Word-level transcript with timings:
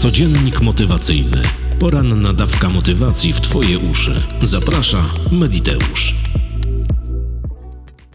Codziennik 0.00 0.60
motywacyjny. 0.60 1.42
Poranna 1.78 2.32
dawka 2.32 2.68
motywacji 2.68 3.32
w 3.32 3.40
Twoje 3.40 3.78
uszy. 3.78 4.22
Zaprasza 4.42 5.04
Mediteusz. 5.32 6.14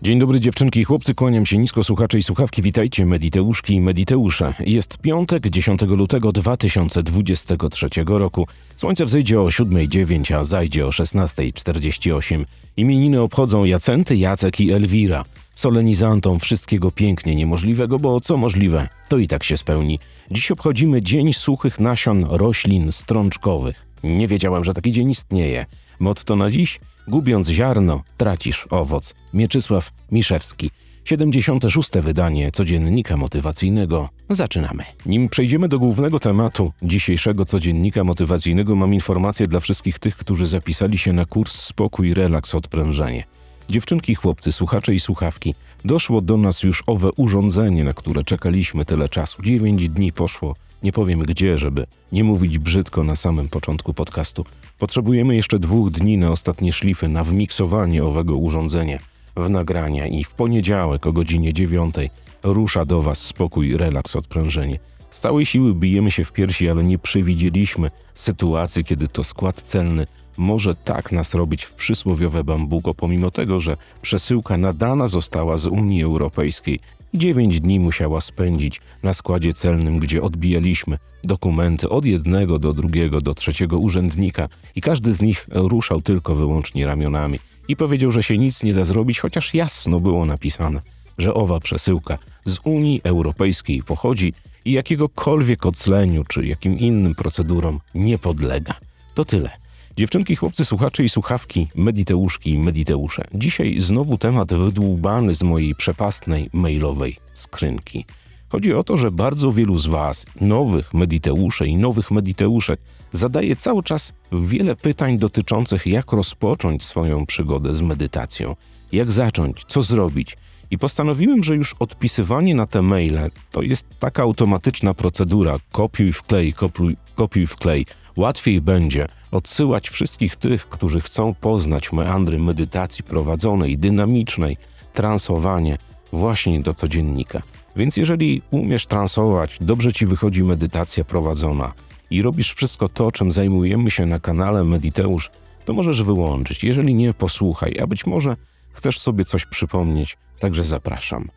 Dzień 0.01 0.19
dobry 0.19 0.39
dziewczynki 0.39 0.79
i 0.79 0.83
chłopcy, 0.83 1.15
kłaniam 1.15 1.45
się 1.45 1.57
nisko 1.57 1.83
słuchacze 1.83 2.17
i 2.17 2.23
słuchawki, 2.23 2.61
witajcie 2.61 3.05
Mediteuszki 3.05 3.73
i 3.73 3.81
Mediteusze. 3.81 4.53
Jest 4.59 4.97
piątek, 4.97 5.49
10 5.49 5.81
lutego 5.81 6.31
2023 6.31 7.87
roku. 8.05 8.47
Słońce 8.75 9.05
wzejdzie 9.05 9.41
o 9.41 9.45
7.09, 9.45 10.35
a 10.35 10.43
zajdzie 10.43 10.87
o 10.87 10.89
16.48. 10.89 12.45
Imieniny 12.77 13.21
obchodzą 13.21 13.65
Jacenty, 13.65 14.15
Jacek 14.15 14.59
i 14.59 14.71
Elwira. 14.71 15.25
Solenizantom 15.55 16.39
wszystkiego 16.39 16.91
pięknie 16.91 17.35
niemożliwego, 17.35 17.99
bo 17.99 18.19
co 18.19 18.37
możliwe, 18.37 18.87
to 19.09 19.17
i 19.17 19.27
tak 19.27 19.43
się 19.43 19.57
spełni. 19.57 19.99
Dziś 20.31 20.51
obchodzimy 20.51 21.01
Dzień 21.01 21.33
Suchych 21.33 21.79
Nasion 21.79 22.25
Roślin 22.29 22.91
Strączkowych. 22.91 23.85
Nie 24.03 24.27
wiedziałem, 24.27 24.63
że 24.63 24.73
taki 24.73 24.91
dzień 24.91 25.09
istnieje. 25.09 25.65
Motto 25.99 26.35
na 26.35 26.51
dziś? 26.51 26.79
Gubiąc 27.07 27.49
ziarno, 27.49 28.03
tracisz 28.17 28.67
owoc. 28.69 29.15
Mieczysław 29.33 29.91
Miszewski. 30.11 30.71
76. 31.05 31.89
wydanie 32.01 32.51
codziennika 32.51 33.17
motywacyjnego. 33.17 34.09
Zaczynamy. 34.29 34.83
Nim 35.05 35.29
przejdziemy 35.29 35.67
do 35.67 35.79
głównego 35.79 36.19
tematu 36.19 36.71
dzisiejszego 36.83 37.45
codziennika 37.45 38.03
motywacyjnego, 38.03 38.75
mam 38.75 38.93
informację 38.93 39.47
dla 39.47 39.59
wszystkich 39.59 39.99
tych, 39.99 40.17
którzy 40.17 40.45
zapisali 40.45 40.97
się 40.97 41.13
na 41.13 41.25
kurs 41.25 41.61
Spokój, 41.61 42.13
Relaks, 42.13 42.55
Odprężenie. 42.55 43.34
Dziewczynki, 43.69 44.15
chłopcy, 44.15 44.51
słuchacze 44.51 44.93
i 44.93 44.99
słuchawki, 44.99 45.55
doszło 45.85 46.21
do 46.21 46.37
nas 46.37 46.63
już 46.63 46.83
owe 46.87 47.11
urządzenie, 47.11 47.83
na 47.83 47.93
które 47.93 48.23
czekaliśmy 48.23 48.85
tyle 48.85 49.09
czasu. 49.09 49.41
Dziewięć 49.41 49.89
dni 49.89 50.11
poszło, 50.11 50.55
nie 50.83 50.91
powiem 50.91 51.19
gdzie, 51.19 51.57
żeby 51.57 51.85
nie 52.11 52.23
mówić 52.23 52.59
brzydko 52.59 53.03
na 53.03 53.15
samym 53.15 53.49
początku 53.49 53.93
podcastu. 53.93 54.45
Potrzebujemy 54.79 55.35
jeszcze 55.35 55.59
dwóch 55.59 55.91
dni 55.91 56.17
na 56.17 56.31
ostatnie 56.31 56.73
szlify, 56.73 57.07
na 57.07 57.23
wmiksowanie 57.23 58.03
owego 58.03 58.37
urządzenia 58.37 58.99
w 59.35 59.49
nagrania 59.49 60.07
i 60.07 60.23
w 60.23 60.33
poniedziałek 60.33 61.07
o 61.07 61.13
godzinie 61.13 61.53
dziewiątej 61.53 62.09
rusza 62.43 62.85
do 62.85 63.01
Was 63.01 63.19
spokój, 63.19 63.77
relaks, 63.77 64.15
odprężenie. 64.15 64.79
Z 65.09 65.19
całej 65.19 65.45
siły 65.45 65.75
bijemy 65.75 66.11
się 66.11 66.23
w 66.23 66.31
piersi, 66.31 66.69
ale 66.69 66.83
nie 66.83 66.99
przewidzieliśmy 66.99 67.91
sytuacji, 68.15 68.83
kiedy 68.83 69.07
to 69.07 69.23
skład 69.23 69.61
celny 69.61 70.07
może 70.37 70.75
tak 70.75 71.11
nas 71.11 71.33
robić 71.33 71.63
w 71.63 71.73
przysłowiowe 71.73 72.43
bambuko, 72.43 72.93
pomimo 72.93 73.31
tego, 73.31 73.59
że 73.59 73.77
przesyłka 74.01 74.57
nadana 74.57 75.07
została 75.07 75.57
z 75.57 75.65
Unii 75.65 76.03
Europejskiej 76.03 76.79
i 77.13 77.17
dziewięć 77.17 77.59
dni 77.59 77.79
musiała 77.79 78.21
spędzić 78.21 78.81
na 79.03 79.13
składzie 79.13 79.53
celnym, 79.53 79.99
gdzie 79.99 80.21
odbijaliśmy 80.21 80.97
dokumenty 81.23 81.89
od 81.89 82.05
jednego 82.05 82.59
do 82.59 82.73
drugiego, 82.73 83.21
do 83.21 83.33
trzeciego 83.33 83.77
urzędnika 83.77 84.49
i 84.75 84.81
każdy 84.81 85.13
z 85.13 85.21
nich 85.21 85.47
ruszał 85.49 86.01
tylko 86.01 86.35
wyłącznie 86.35 86.85
ramionami 86.85 87.39
i 87.67 87.75
powiedział, 87.75 88.11
że 88.11 88.23
się 88.23 88.37
nic 88.37 88.63
nie 88.63 88.73
da 88.73 88.85
zrobić, 88.85 89.19
chociaż 89.19 89.53
jasno 89.53 89.99
było 89.99 90.25
napisane, 90.25 90.81
że 91.17 91.33
owa 91.33 91.59
przesyłka 91.59 92.17
z 92.45 92.59
Unii 92.63 93.01
Europejskiej 93.03 93.83
pochodzi 93.83 94.33
i 94.65 94.71
jakiegokolwiek 94.71 95.65
ocleniu 95.65 96.23
czy 96.23 96.45
jakim 96.45 96.79
innym 96.79 97.15
procedurom 97.15 97.79
nie 97.95 98.17
podlega. 98.17 98.73
To 99.15 99.25
tyle. 99.25 99.64
Dziewczynki, 99.97 100.35
chłopcy, 100.35 100.65
słuchacze 100.65 101.03
i 101.03 101.09
słuchawki, 101.09 101.67
mediteuszki 101.75 102.49
i 102.49 102.57
mediteusze. 102.57 103.23
Dzisiaj 103.33 103.79
znowu 103.79 104.17
temat 104.17 104.53
wydłubany 104.53 105.35
z 105.35 105.43
mojej 105.43 105.75
przepastnej 105.75 106.49
mailowej 106.53 107.17
skrzynki. 107.33 108.05
Chodzi 108.49 108.73
o 108.73 108.83
to, 108.83 108.97
że 108.97 109.11
bardzo 109.11 109.51
wielu 109.51 109.77
z 109.77 109.87
Was, 109.87 110.25
nowych 110.41 110.93
mediteuszy 110.93 111.65
i 111.65 111.77
nowych 111.77 112.11
mediteuszek, 112.11 112.79
zadaje 113.13 113.55
cały 113.55 113.83
czas 113.83 114.13
wiele 114.31 114.75
pytań 114.75 115.17
dotyczących, 115.17 115.87
jak 115.87 116.11
rozpocząć 116.11 116.83
swoją 116.83 117.25
przygodę 117.25 117.73
z 117.73 117.81
medytacją, 117.81 118.55
jak 118.91 119.11
zacząć, 119.11 119.63
co 119.67 119.81
zrobić. 119.81 120.37
I 120.71 120.77
postanowiłem, 120.77 121.43
że 121.43 121.55
już 121.55 121.75
odpisywanie 121.79 122.55
na 122.55 122.65
te 122.65 122.81
maile 122.81 123.29
to 123.51 123.61
jest 123.61 123.85
taka 123.99 124.23
automatyczna 124.23 124.93
procedura: 124.93 125.57
kopiuj, 125.71 126.13
wklej, 126.13 126.53
kopiuj, 126.53 126.97
kopiuj, 127.15 127.47
wklej. 127.47 127.85
Łatwiej 128.15 128.61
będzie 128.61 129.07
odsyłać 129.35 129.89
wszystkich 129.89 130.35
tych, 130.35 130.69
którzy 130.69 131.01
chcą 131.01 131.33
poznać 131.33 131.91
meandry 131.91 132.39
medytacji 132.39 133.03
prowadzonej, 133.03 133.77
dynamicznej, 133.77 134.57
transowanie 134.93 135.77
właśnie 136.13 136.59
do 136.59 136.73
codziennika. 136.73 137.41
Więc 137.75 137.97
jeżeli 137.97 138.41
umiesz 138.51 138.85
transować, 138.85 139.57
dobrze 139.61 139.93
ci 139.93 140.05
wychodzi 140.05 140.43
medytacja 140.43 141.03
prowadzona 141.03 141.73
i 142.09 142.21
robisz 142.21 142.53
wszystko 142.53 142.89
to, 142.89 143.11
czym 143.11 143.31
zajmujemy 143.31 143.91
się 143.91 144.05
na 144.05 144.19
kanale 144.19 144.63
Mediteusz, 144.63 145.31
to 145.65 145.73
możesz 145.73 146.03
wyłączyć. 146.03 146.63
Jeżeli 146.63 146.95
nie, 146.95 147.13
posłuchaj, 147.13 147.79
a 147.79 147.87
być 147.87 148.05
może 148.05 148.35
chcesz 148.71 148.99
sobie 148.99 149.25
coś 149.25 149.45
przypomnieć, 149.45 150.17
także 150.39 150.63
zapraszam. 150.63 151.29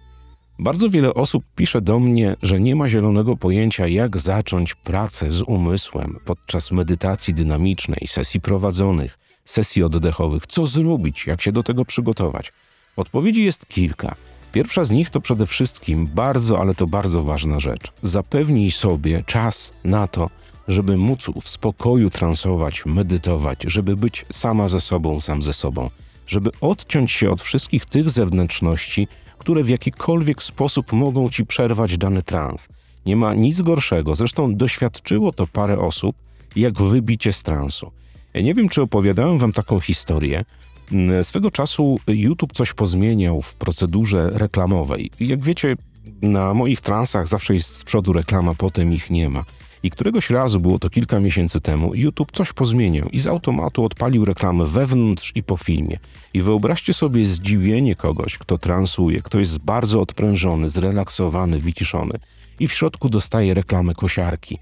Bardzo 0.60 0.91
wiele 0.91 1.14
osób 1.14 1.44
pisze 1.56 1.80
do 1.80 1.98
mnie, 1.98 2.36
że 2.42 2.60
nie 2.60 2.76
ma 2.76 2.88
zielonego 2.88 3.36
pojęcia, 3.36 3.86
jak 3.86 4.16
zacząć 4.16 4.74
pracę 4.74 5.30
z 5.30 5.42
umysłem 5.42 6.19
podczas 6.24 6.72
medytacji 6.72 7.34
dynamicznej, 7.34 8.06
sesji 8.06 8.41
prowadzonych, 8.41 9.19
sesji 9.44 9.82
oddechowych. 9.82 10.46
Co 10.46 10.66
zrobić, 10.66 11.26
jak 11.26 11.42
się 11.42 11.52
do 11.52 11.62
tego 11.62 11.84
przygotować? 11.84 12.52
Odpowiedzi 12.96 13.44
jest 13.44 13.66
kilka. 13.66 14.14
Pierwsza 14.52 14.84
z 14.84 14.91
nich 14.91 15.10
to 15.10 15.20
przede 15.20 15.46
wszystkim 15.46 16.06
bardzo, 16.06 16.60
ale 16.60 16.75
to 16.75 16.86
bardzo 16.86 17.22
ważna 17.22 17.60
rzecz. 17.60 17.92
Zapewnij 18.02 18.70
sobie 18.70 19.25
czas 19.26 19.72
na 19.84 20.06
to, 20.06 20.30
żeby 20.69 20.96
móc 20.96 21.26
w 21.42 21.48
spokoju 21.48 22.10
transować, 22.10 22.86
medytować, 22.86 23.58
żeby 23.66 23.96
być 23.96 24.26
sama 24.32 24.69
ze 24.69 24.80
sobą, 24.80 25.20
sam 25.20 25.42
ze 25.42 25.52
sobą, 25.52 25.90
żeby 26.26 26.50
odciąć 26.60 27.12
się 27.12 27.30
od 27.30 27.42
wszystkich 27.42 27.84
tych 27.84 28.10
zewnętrzności, 28.10 29.08
które 29.48 29.62
w 29.62 29.69
jakikolwiek 29.69 30.42
sposób 30.42 30.92
mogą 30.92 31.28
ci 31.28 31.47
przerwać 31.47 31.98
dany 31.98 32.22
trans. 32.22 32.69
Nie 33.06 33.16
ma 33.16 33.34
nic 33.34 33.60
gorszego, 33.62 34.14
zresztą 34.14 34.54
doświadczyło 34.54 35.32
to 35.32 35.47
parę 35.47 35.78
osób, 35.78 36.16
jak 36.56 36.82
wybicie 36.82 37.32
z 37.32 37.42
transu. 37.42 37.91
Ja 38.34 38.41
nie 38.41 38.54
wiem, 38.54 38.69
czy 38.69 38.82
opowiadałem 38.82 39.38
wam 39.38 39.53
taką 39.53 39.81
historię. 39.81 40.44
Mm, 40.92 41.25
swego 41.25 41.50
czasu 41.50 42.00
YouTube 42.06 42.53
coś 42.53 42.72
pozmieniał 42.72 43.42
w 43.42 43.54
procedurze 43.54 44.31
reklamowej. 44.32 45.10
Jak 45.20 45.44
wiecie, 45.44 45.76
na 46.22 46.54
moich 46.54 46.81
transach 46.81 47.28
zawsze 47.28 47.54
jest 47.54 47.75
z 47.75 47.84
przodu 47.84 48.12
reklama, 48.12 48.54
potem 48.54 48.92
ich 48.92 49.10
nie 49.10 49.28
ma. 49.28 49.44
I 49.83 49.91
któregoś 49.91 50.31
razu, 50.31 50.61
było 50.61 50.78
to 50.78 50.91
kilka 50.91 51.21
miesięcy 51.21 51.61
temu, 51.61 51.94
YouTube 51.94 52.33
coś 52.33 52.53
pozmieniał 52.53 53.09
i 53.09 53.19
z 53.19 53.27
automatu 53.27 53.84
odpalił 53.84 54.25
reklamę 54.25 54.66
wewnątrz 54.66 55.33
i 55.34 55.43
po 55.43 55.56
filmie. 55.56 55.99
I 56.34 56.43
wyobraźcie 56.43 56.94
sobie 56.94 57.25
zdziwienie 57.25 57.97
kogoś, 57.97 58.38
kto 58.38 58.59
transuje, 58.59 59.22
kto 59.22 59.38
jest 59.38 59.59
bardzo 59.59 60.00
odprężony, 60.00 60.69
zrelaksowany, 60.69 61.59
wyciszony 61.59 62.19
i 62.61 62.69
w 62.69 62.72
środku 62.72 63.09
dostaje 63.09 63.55
reklamę 63.55 63.94
kosiarki. 63.94 64.59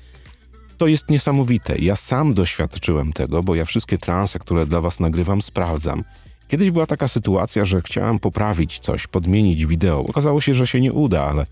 To 0.78 0.87
jest 0.87 1.10
niesamowite. 1.10 1.78
Ja 1.78 1.97
sam 1.97 2.34
doświadczyłem 2.34 3.12
tego, 3.12 3.43
bo 3.43 3.55
ja 3.55 3.65
wszystkie 3.65 3.99
transe, 3.99 4.38
które 4.38 4.66
dla 4.66 4.81
Was 4.81 5.00
nagrywam, 5.00 5.43
sprawdzam. 5.43 6.05
Kiedyś 6.49 6.71
była 6.71 6.87
taka 6.87 7.09
sytuacja, 7.09 7.65
że 7.65 7.82
chciałem 7.82 8.19
poprawić 8.19 8.78
coś, 8.78 9.06
podmienić 9.06 9.66
wideo. 9.66 9.99
Okazało 10.09 10.41
się, 10.41 10.55
że 10.55 10.66
się 10.66 10.81
nie 10.81 10.93
uda, 10.93 11.25
ale 11.25 11.47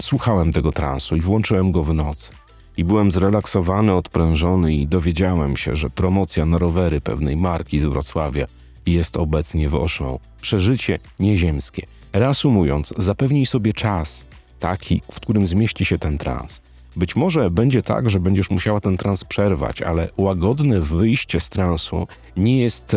słuchałem 0.00 0.52
tego 0.52 0.72
transu 0.72 1.16
i 1.16 1.20
włączyłem 1.20 1.72
go 1.72 1.82
w 1.82 1.94
nocy 1.94 2.43
i 2.76 2.84
byłem 2.84 3.10
zrelaksowany, 3.10 3.94
odprężony 3.94 4.74
i 4.74 4.86
dowiedziałem 4.86 5.56
się, 5.56 5.76
że 5.76 5.90
promocja 5.90 6.46
na 6.46 6.58
rowery 6.58 7.00
pewnej 7.00 7.36
marki 7.36 7.78
z 7.78 7.84
Wrocławia 7.84 8.46
jest 8.86 9.16
obecnie 9.16 9.68
w 9.68 9.74
Oszą. 9.74 10.18
Przeżycie 10.40 10.98
nieziemskie. 11.20 11.86
Reasumując, 12.12 12.94
zapewnij 12.98 13.46
sobie 13.46 13.72
czas 13.72 14.24
taki, 14.60 15.02
w 15.12 15.20
którym 15.20 15.46
zmieści 15.46 15.84
się 15.84 15.98
ten 15.98 16.18
trans. 16.18 16.60
Być 16.96 17.16
może 17.16 17.50
będzie 17.50 17.82
tak, 17.82 18.10
że 18.10 18.20
będziesz 18.20 18.50
musiała 18.50 18.80
ten 18.80 18.96
trans 18.96 19.24
przerwać, 19.24 19.82
ale 19.82 20.08
łagodne 20.16 20.80
wyjście 20.80 21.40
z 21.40 21.48
transu 21.48 22.06
nie 22.36 22.60
jest 22.60 22.96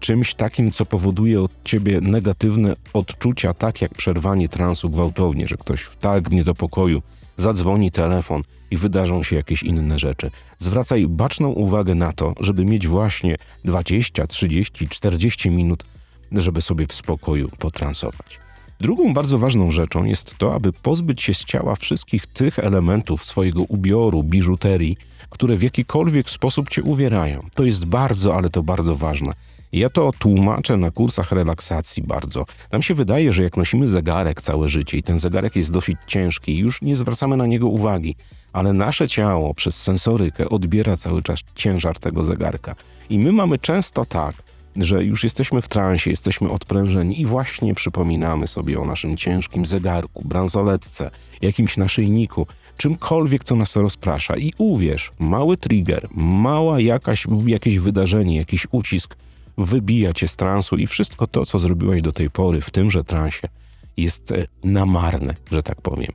czymś 0.00 0.34
takim, 0.34 0.72
co 0.72 0.86
powoduje 0.86 1.42
od 1.42 1.50
ciebie 1.64 2.00
negatywne 2.00 2.76
odczucia, 2.92 3.54
tak 3.54 3.82
jak 3.82 3.94
przerwanie 3.94 4.48
transu 4.48 4.90
gwałtownie, 4.90 5.48
że 5.48 5.56
ktoś 5.56 5.80
wtargnie 5.80 6.44
do 6.44 6.54
pokoju, 6.54 7.02
zadzwoni 7.38 7.90
telefon 7.90 8.42
i 8.70 8.76
wydarzą 8.76 9.22
się 9.22 9.36
jakieś 9.36 9.62
inne 9.62 9.98
rzeczy. 9.98 10.30
Zwracaj 10.58 11.06
baczną 11.08 11.48
uwagę 11.48 11.94
na 11.94 12.12
to, 12.12 12.34
żeby 12.40 12.64
mieć 12.64 12.86
właśnie 12.86 13.36
20, 13.64 14.26
30, 14.26 14.88
40 14.88 15.50
minut, 15.50 15.84
żeby 16.32 16.62
sobie 16.62 16.86
w 16.86 16.92
spokoju 16.92 17.48
potransować. 17.58 18.38
Drugą 18.80 19.14
bardzo 19.14 19.38
ważną 19.38 19.70
rzeczą 19.70 20.04
jest 20.04 20.38
to, 20.38 20.54
aby 20.54 20.72
pozbyć 20.72 21.22
się 21.22 21.34
z 21.34 21.44
ciała 21.44 21.74
wszystkich 21.74 22.26
tych 22.26 22.58
elementów 22.58 23.24
swojego 23.24 23.62
ubioru, 23.62 24.22
biżuterii, 24.22 24.96
które 25.30 25.56
w 25.56 25.62
jakikolwiek 25.62 26.30
sposób 26.30 26.68
cię 26.68 26.82
uwierają. 26.82 27.46
To 27.54 27.64
jest 27.64 27.84
bardzo, 27.84 28.34
ale 28.36 28.48
to 28.48 28.62
bardzo 28.62 28.96
ważne. 28.96 29.32
Ja 29.72 29.90
to 29.90 30.10
tłumaczę 30.18 30.76
na 30.76 30.90
kursach 30.90 31.32
relaksacji 31.32 32.02
bardzo. 32.02 32.44
Nam 32.72 32.82
się 32.82 32.94
wydaje, 32.94 33.32
że 33.32 33.42
jak 33.42 33.56
nosimy 33.56 33.88
zegarek 33.88 34.42
całe 34.42 34.68
życie 34.68 34.96
i 34.96 35.02
ten 35.02 35.18
zegarek 35.18 35.56
jest 35.56 35.72
dosyć 35.72 35.98
ciężki, 36.06 36.56
już 36.56 36.82
nie 36.82 36.96
zwracamy 36.96 37.36
na 37.36 37.46
niego 37.46 37.66
uwagi, 37.66 38.16
ale 38.52 38.72
nasze 38.72 39.08
ciało 39.08 39.54
przez 39.54 39.82
sensorykę 39.82 40.48
odbiera 40.48 40.96
cały 40.96 41.22
czas 41.22 41.40
ciężar 41.54 41.98
tego 41.98 42.24
zegarka. 42.24 42.74
I 43.10 43.18
my 43.18 43.32
mamy 43.32 43.58
często 43.58 44.04
tak, 44.04 44.34
że 44.76 45.04
już 45.04 45.24
jesteśmy 45.24 45.62
w 45.62 45.68
transie, 45.68 46.10
jesteśmy 46.10 46.50
odprężeni 46.50 47.20
i 47.20 47.26
właśnie 47.26 47.74
przypominamy 47.74 48.46
sobie 48.46 48.80
o 48.80 48.84
naszym 48.84 49.16
ciężkim 49.16 49.66
zegarku, 49.66 50.22
bransoletce, 50.24 51.10
jakimś 51.42 51.76
naszyjniku, 51.76 52.46
czymkolwiek, 52.76 53.44
co 53.44 53.56
nas 53.56 53.76
rozprasza. 53.76 54.36
I 54.36 54.52
uwierz, 54.58 55.12
mały 55.18 55.56
trigger, 55.56 56.08
mała 56.14 56.80
jakaś, 56.80 57.26
jakieś 57.46 57.78
wydarzenie, 57.78 58.36
jakiś 58.36 58.66
ucisk 58.70 59.16
wybija 59.58 60.12
cię 60.12 60.28
z 60.28 60.36
transu 60.36 60.76
i 60.76 60.86
wszystko 60.86 61.26
to, 61.26 61.46
co 61.46 61.60
zrobiłeś 61.60 62.02
do 62.02 62.12
tej 62.12 62.30
pory 62.30 62.60
w 62.60 62.70
tymże 62.70 63.04
transie, 63.04 63.48
jest 63.96 64.32
e, 64.32 64.46
namarne, 64.64 65.34
że 65.52 65.62
tak 65.62 65.80
powiem. 65.80 66.12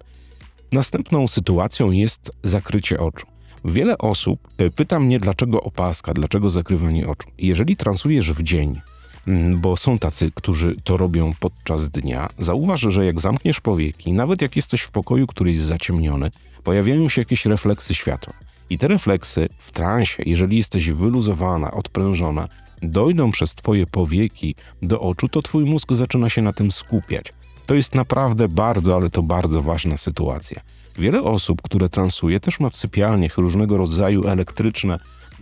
Następną 0.71 1.27
sytuacją 1.27 1.91
jest 1.91 2.31
zakrycie 2.43 2.99
oczu. 2.99 3.27
Wiele 3.65 3.97
osób 3.97 4.47
e, 4.57 4.69
pyta 4.69 4.99
mnie, 4.99 5.19
dlaczego 5.19 5.63
opaska, 5.63 6.13
dlaczego 6.13 6.49
zakrywanie 6.49 7.07
oczu. 7.07 7.29
Jeżeli 7.37 7.75
transujesz 7.75 8.31
w 8.31 8.43
dzień, 8.43 8.81
mm, 9.27 9.61
bo 9.61 9.77
są 9.77 9.99
tacy, 9.99 10.31
którzy 10.35 10.75
to 10.83 10.97
robią 10.97 11.33
podczas 11.39 11.89
dnia, 11.89 12.29
zauważ, 12.39 12.81
że 12.81 13.05
jak 13.05 13.19
zamkniesz 13.19 13.61
powieki, 13.61 14.13
nawet 14.13 14.41
jak 14.41 14.55
jesteś 14.55 14.81
w 14.81 14.91
pokoju, 14.91 15.27
który 15.27 15.51
jest 15.51 15.63
zaciemniony, 15.63 16.31
pojawiają 16.63 17.09
się 17.09 17.21
jakieś 17.21 17.45
refleksy 17.45 17.95
światła. 17.95 18.33
I 18.69 18.77
te 18.77 18.87
refleksy 18.87 19.49
w 19.57 19.71
transie, 19.71 20.23
jeżeli 20.25 20.57
jesteś 20.57 20.89
wyluzowana, 20.89 21.71
odprężona, 21.71 22.47
dojdą 22.83 23.31
przez 23.31 23.55
twoje 23.55 23.87
powieki 23.87 24.55
do 24.81 25.01
oczu, 25.01 25.27
to 25.27 25.41
twój 25.41 25.65
mózg 25.65 25.93
zaczyna 25.93 26.29
się 26.29 26.41
na 26.41 26.53
tym 26.53 26.71
skupiać. 26.71 27.33
To 27.65 27.75
jest 27.75 27.95
naprawdę 27.95 28.47
bardzo, 28.47 28.95
ale 28.95 29.09
to 29.09 29.23
bardzo 29.23 29.61
ważna 29.61 29.97
sytuacja. 29.97 30.61
Wiele 30.97 31.21
osób, 31.21 31.61
które 31.61 31.89
transuje, 31.89 32.39
też 32.39 32.59
ma 32.59 32.69
w 32.69 32.77
sypialniach 32.77 33.37
różnego 33.37 33.77
rodzaju 33.77 34.27
elektryczne 34.27 34.99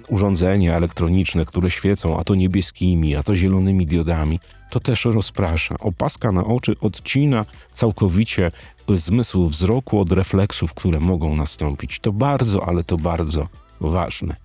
urządzenia 0.07 0.75
elektroniczne, 0.75 1.45
które 1.45 1.71
świecą, 1.71 2.19
a 2.19 2.23
to 2.23 2.35
niebieskimi, 2.35 3.15
a 3.15 3.23
to 3.23 3.35
zielonymi 3.35 3.85
diodami. 3.85 4.39
To 4.69 4.79
też 4.79 5.05
rozprasza. 5.05 5.75
Opaska 5.79 6.31
na 6.31 6.45
oczy 6.45 6.75
odcina 6.81 7.45
całkowicie 7.71 8.51
zmysł 8.95 9.49
wzroku 9.49 9.99
od 9.99 10.11
refleksów, 10.11 10.73
które 10.73 10.99
mogą 10.99 11.35
nastąpić. 11.35 11.99
To 11.99 12.11
bardzo, 12.11 12.67
ale 12.67 12.83
to 12.83 12.97
bardzo 12.97 13.47
ważne. 13.81 14.35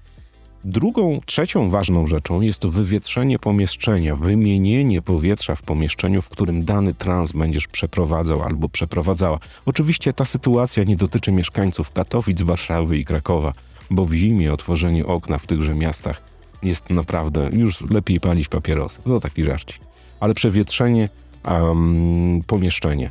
Drugą, 0.65 1.21
trzecią 1.27 1.71
ważną 1.71 2.07
rzeczą 2.07 2.41
jest 2.41 2.59
to 2.59 2.69
wywietrzenie 2.69 3.39
pomieszczenia, 3.39 4.17
wymienienie 4.17 5.03
powietrza 5.03 5.55
w 5.55 5.63
pomieszczeniu, 5.63 6.23
w 6.23 6.29
którym 6.29 6.65
dany 6.65 6.95
trans 6.95 7.33
będziesz 7.33 7.67
przeprowadzał 7.67 8.43
albo 8.43 8.69
przeprowadzała. 8.69 9.39
Oczywiście 9.67 10.13
ta 10.13 10.25
sytuacja 10.25 10.85
nie 10.85 10.97
dotyczy 10.97 11.33
mieszkańców 11.33 11.93
Katowic, 11.93 12.43
Warszawy 12.43 12.99
i 12.99 13.05
Krakowa, 13.05 13.53
bo 13.91 14.05
w 14.05 14.13
zimie 14.13 14.53
otworzenie 14.53 15.07
okna 15.07 15.39
w 15.39 15.47
tychże 15.47 15.75
miastach 15.75 16.23
jest 16.63 16.91
naprawdę 16.91 17.51
już 17.53 17.81
lepiej 17.81 18.21
palić 18.21 18.49
papierosy. 18.49 19.03
To 19.03 19.21
taki 19.21 19.45
żarcik. 19.45 19.81
Ale 20.21 20.35
przewietrzenie 20.35 21.09
um, 21.45 22.43
pomieszczenia. 22.47 23.11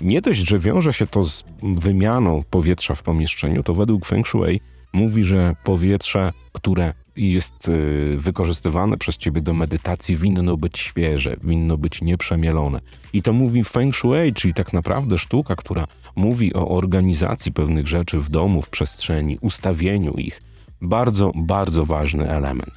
Nie 0.00 0.20
dość, 0.20 0.48
że 0.48 0.58
wiąże 0.58 0.92
się 0.92 1.06
to 1.06 1.24
z 1.24 1.44
wymianą 1.62 2.42
powietrza 2.50 2.94
w 2.94 3.02
pomieszczeniu, 3.02 3.62
to 3.62 3.74
według 3.74 4.06
Feng 4.06 4.28
Shui 4.28 4.60
mówi, 4.92 5.24
że 5.24 5.54
powietrze, 5.64 6.32
które 6.52 6.92
jest 7.16 7.68
y, 7.68 8.14
wykorzystywane 8.16 8.96
przez 8.96 9.16
ciebie 9.16 9.40
do 9.40 9.54
medytacji, 9.54 10.16
winno 10.16 10.56
być 10.56 10.78
świeże, 10.78 11.36
winno 11.44 11.78
być 11.78 12.02
nieprzemielone. 12.02 12.80
I 13.12 13.22
to 13.22 13.32
mówi 13.32 13.64
Feng 13.64 13.96
Shui, 13.96 14.32
czyli 14.34 14.54
tak 14.54 14.72
naprawdę 14.72 15.18
sztuka, 15.18 15.56
która 15.56 15.86
mówi 16.16 16.54
o 16.54 16.68
organizacji 16.68 17.52
pewnych 17.52 17.88
rzeczy 17.88 18.18
w 18.18 18.30
domu, 18.30 18.62
w 18.62 18.70
przestrzeni, 18.70 19.38
ustawieniu 19.40 20.12
ich. 20.12 20.42
Bardzo, 20.80 21.32
bardzo 21.34 21.84
ważny 21.84 22.30
element. 22.30 22.72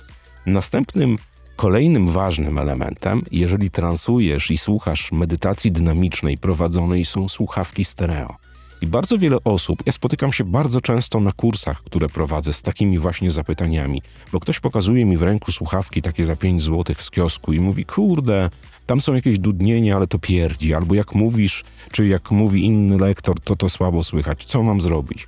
Następnym, 0.46 1.18
kolejnym 1.56 2.08
ważnym 2.08 2.58
elementem, 2.58 3.22
jeżeli 3.32 3.70
transujesz 3.70 4.52
i 4.52 4.58
słuchasz 4.58 5.12
medytacji 5.12 5.72
dynamicznej 5.72 6.38
prowadzonej, 6.38 7.06
są 7.06 7.30
słuchawki 7.30 7.86
stereo. 7.86 8.41
I 8.82 8.88
bardzo 8.88 9.18
wiele 9.18 9.38
osób, 9.44 9.84
ja 9.86 9.92
spotykam 9.92 10.34
się 10.34 10.44
bardzo 10.44 10.82
często 10.82 11.20
na 11.20 11.32
kursach, 11.32 11.84
które 11.84 12.10
prowadzę 12.10 12.54
z 12.54 12.62
takimi 12.62 13.00
właśnie 13.00 13.32
zapytaniami, 13.32 14.02
bo 14.32 14.40
ktoś 14.40 14.60
pokazuje 14.60 15.06
mi 15.06 15.18
w 15.18 15.24
ręku 15.24 15.52
słuchawki 15.52 16.02
takie 16.02 16.24
za 16.24 16.36
5 16.36 16.62
zł 16.62 16.96
z 17.00 17.12
kiosku 17.12 17.54
i 17.54 17.60
mówi, 17.60 17.86
kurde, 17.86 18.50
tam 18.86 19.02
są 19.02 19.14
jakieś 19.14 19.40
dudnienia, 19.40 19.96
ale 19.96 20.08
to 20.08 20.20
pierdzi, 20.20 20.74
albo 20.74 20.96
jak 20.96 21.16
mówisz, 21.16 21.64
czy 21.92 22.08
jak 22.08 22.32
mówi 22.32 22.66
inny 22.66 22.98
lektor, 22.98 23.40
to 23.40 23.56
to 23.56 23.70
słabo 23.70 24.04
słychać, 24.04 24.46
co 24.46 24.64
mam 24.64 24.82
zrobić? 24.82 25.28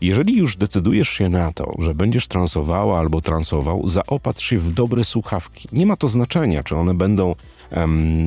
Jeżeli 0.00 0.36
już 0.36 0.56
decydujesz 0.56 1.08
się 1.08 1.28
na 1.28 1.52
to, 1.52 1.74
że 1.78 1.94
będziesz 1.94 2.28
transowała 2.28 2.98
albo 2.98 3.20
transował, 3.20 3.88
zaopatrz 3.88 4.46
się 4.46 4.58
w 4.58 4.72
dobre 4.72 5.04
słuchawki. 5.04 5.68
Nie 5.72 5.86
ma 5.86 5.96
to 5.96 6.08
znaczenia, 6.08 6.62
czy 6.62 6.76
one 6.76 6.94
będą 6.94 7.34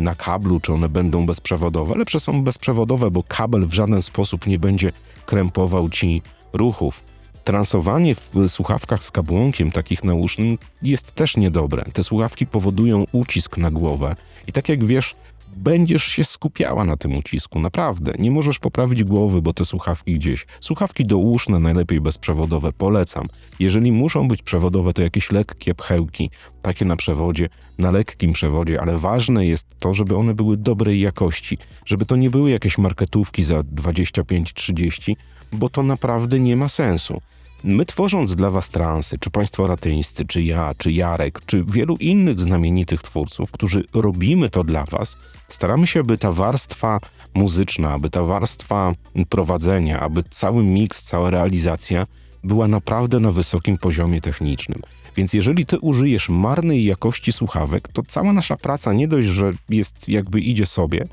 na 0.02 0.16
kablu, 0.16 0.60
czy 0.60 0.74
one 0.74 0.90
będą 0.90 1.26
bezprzewodowe. 1.26 1.96
Lepsze 1.96 2.20
są 2.20 2.44
bezprzewodowe, 2.44 3.12
bo 3.12 3.24
kabel 3.24 3.66
w 3.66 3.74
żaden 3.74 4.02
sposób 4.02 4.48
nie 4.48 4.60
będzie 4.60 4.92
krępował 5.26 5.90
ci 5.90 6.22
ruchów. 6.54 7.04
Transowanie 7.44 8.16
w 8.16 8.32
słuchawkach 8.48 9.04
z 9.04 9.12
kabłonkiem 9.12 9.72
takich 9.72 10.04
nausznym 10.04 10.58
jest 10.82 11.12
też 11.12 11.38
niedobre. 11.38 11.84
Te 11.94 12.04
słuchawki 12.04 12.48
powodują 12.48 13.06
ucisk 13.12 13.58
na 13.58 13.72
głowę 13.72 14.16
i 14.48 14.52
tak 14.52 14.70
jak 14.70 14.84
wiesz, 14.84 15.16
będziesz 15.58 16.04
się 16.04 16.24
skupiała 16.24 16.86
na 16.86 16.98
tym 16.98 17.18
ucisku, 17.18 17.60
naprawdę. 17.60 18.14
Nie 18.20 18.32
możesz 18.32 18.60
poprawić 18.60 19.04
głowy, 19.04 19.42
bo 19.42 19.54
te 19.54 19.66
słuchawki 19.66 20.14
gdzieś. 20.14 20.46
Słuchawki 20.60 21.06
dołuszne, 21.06 21.60
najlepiej 21.60 22.02
bezprzewodowe, 22.02 22.74
polecam. 22.74 23.28
Jeżeli 23.60 23.92
muszą 23.92 24.28
być 24.28 24.42
przewodowe, 24.42 24.94
to 24.94 25.02
jakieś 25.02 25.32
lekkie 25.32 25.76
pchełki, 25.76 26.30
takie 26.62 26.86
na 26.86 26.96
przewodzie, 26.96 27.50
na 27.78 27.92
lekkim 27.92 28.34
przewodzie, 28.34 28.82
ale 28.82 28.98
ważne 28.98 29.46
jest 29.46 29.66
to, 29.80 29.94
żeby 29.94 30.16
one 30.16 30.34
były 30.34 30.58
dobrej 30.58 31.00
jakości, 31.00 31.58
żeby 31.86 32.06
to 32.06 32.16
nie 32.16 32.30
były 32.30 32.52
jakieś 32.52 32.78
marketówki 32.78 33.44
za 33.44 33.60
25-30, 33.60 35.16
bo 35.52 35.70
to 35.70 35.84
naprawdę 35.84 36.40
nie 36.40 36.58
ma 36.58 36.70
sensu. 36.70 37.22
My 37.64 37.86
tworząc 37.86 38.36
dla 38.36 38.50
was 38.50 38.70
transy, 38.70 39.20
czy 39.20 39.30
państwo 39.30 39.68
ratyńscy, 39.68 40.26
czy 40.26 40.42
ja, 40.42 40.72
czy 40.78 40.92
Jarek, 40.92 41.42
czy 41.46 41.64
wielu 41.68 41.96
innych 41.96 42.40
znamienitych 42.40 43.02
twórców, 43.02 43.52
którzy 43.52 43.84
robimy 43.94 44.50
to 44.50 44.64
dla 44.64 44.86
was, 44.86 45.18
staramy 45.54 45.88
się, 45.88 46.00
aby 46.00 46.18
ta 46.18 46.32
warstwa 46.32 47.00
muzyczna, 47.34 47.94
aby 47.94 48.10
ta 48.10 48.24
warstwa 48.24 48.94
prowadzenia, 49.30 50.00
aby 50.00 50.24
cały 50.30 50.64
miks, 50.64 51.04
cała 51.04 51.30
realizacja 51.30 52.08
była 52.44 52.68
naprawdę 52.68 53.20
na 53.20 53.32
wysokim 53.32 53.78
poziomie 53.78 54.22
technicznym. 54.22 54.82
Więc 55.16 55.34
jeżeli 55.34 55.66
ty 55.66 55.80
użyjesz 55.80 56.30
marnej 56.30 56.86
jakości 56.86 57.32
słuchawek, 57.32 57.88
to 57.88 58.04
cała 58.08 58.34
nasza 58.34 58.58
praca 58.58 58.94
nie 58.94 59.08
dość, 59.08 59.28
że 59.28 59.52
jest 59.70 60.10
jakby 60.10 60.40
idzie 60.40 60.66
sobie, 60.66 61.08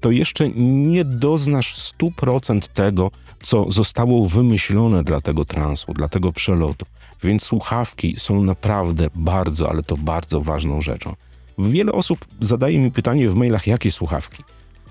to 0.00 0.10
jeszcze 0.10 0.48
nie 0.56 1.04
doznasz 1.04 1.92
100% 2.00 2.68
tego, 2.68 3.10
co 3.42 3.70
zostało 3.72 4.28
wymyślone 4.28 5.04
dla 5.04 5.20
tego 5.20 5.44
transu, 5.44 5.92
dla 5.92 6.08
tego 6.08 6.32
przelotu. 6.32 6.86
Więc 7.22 7.42
słuchawki 7.42 8.16
są 8.16 8.42
naprawdę 8.42 9.08
bardzo, 9.14 9.70
ale 9.70 9.82
to 9.82 9.96
bardzo 9.96 10.40
ważną 10.40 10.82
rzeczą. 10.82 11.14
Wiele 11.58 11.92
osób 11.92 12.24
zadaje 12.40 12.78
mi 12.78 12.90
pytanie 12.90 13.30
w 13.30 13.34
mailach, 13.34 13.66
jakie 13.66 13.90
słuchawki. 13.90 14.44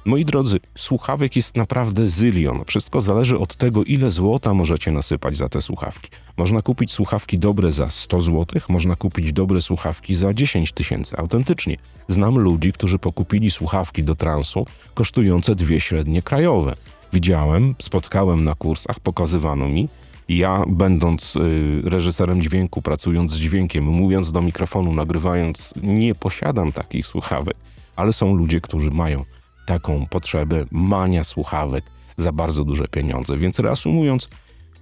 Moi 0.05 0.25
drodzy, 0.25 0.60
słuchawek 0.75 1.36
jest 1.36 1.55
naprawdę 1.55 2.10
zylion. 2.10 2.62
Wszystko 2.67 3.01
zależy 3.01 3.39
od 3.39 3.55
tego, 3.55 3.84
ile 3.84 4.12
złota 4.12 4.53
możecie 4.53 4.91
nasypać 4.91 5.38
za 5.38 5.50
te 5.50 5.62
słuchawki. 5.62 6.10
Można 6.38 6.62
kupić 6.62 6.91
słuchawki 6.91 7.39
dobre 7.39 7.72
za 7.72 7.89
100 7.89 8.22
zł, 8.22 8.62
można 8.70 8.96
kupić 8.96 9.34
dobre 9.34 9.62
słuchawki 9.62 10.15
za 10.15 10.34
10 10.34 10.72
tysięcy. 10.72 11.17
Autentycznie. 11.17 11.77
Znam 12.08 12.39
ludzi, 12.39 12.72
którzy 12.72 13.00
pokupili 13.00 13.51
słuchawki 13.51 14.03
do 14.03 14.15
transu 14.15 14.65
kosztujące 14.93 15.55
dwie 15.55 15.79
średnie 15.79 16.22
krajowe. 16.22 16.75
Widziałem, 17.13 17.75
spotkałem 17.82 18.43
na 18.43 18.55
kursach, 18.55 19.00
pokazywano 19.00 19.70
mi. 19.70 19.89
Ja, 20.30 20.63
będąc 20.68 21.36
y, 21.36 21.82
reżyserem 21.84 22.42
dźwięku, 22.42 22.82
pracując 22.82 23.32
z 23.32 23.38
dźwiękiem, 23.38 23.84
mówiąc 23.84 24.32
do 24.32 24.42
mikrofonu, 24.42 24.94
nagrywając, 24.94 25.74
nie 25.84 26.15
posiadam 26.15 26.72
takich 26.72 27.08
słuchawek, 27.08 27.56
ale 27.96 28.13
są 28.13 28.36
ludzie, 28.36 28.62
którzy 28.62 28.92
mają 28.92 29.25
taką 29.65 30.06
potrzebę 30.06 30.65
mania 30.72 31.24
słuchawek 31.24 31.84
za 32.18 32.32
bardzo 32.32 32.63
duże 32.63 32.88
pieniądze. 32.88 33.38
Więc 33.38 33.60
reasumując, 33.60 34.30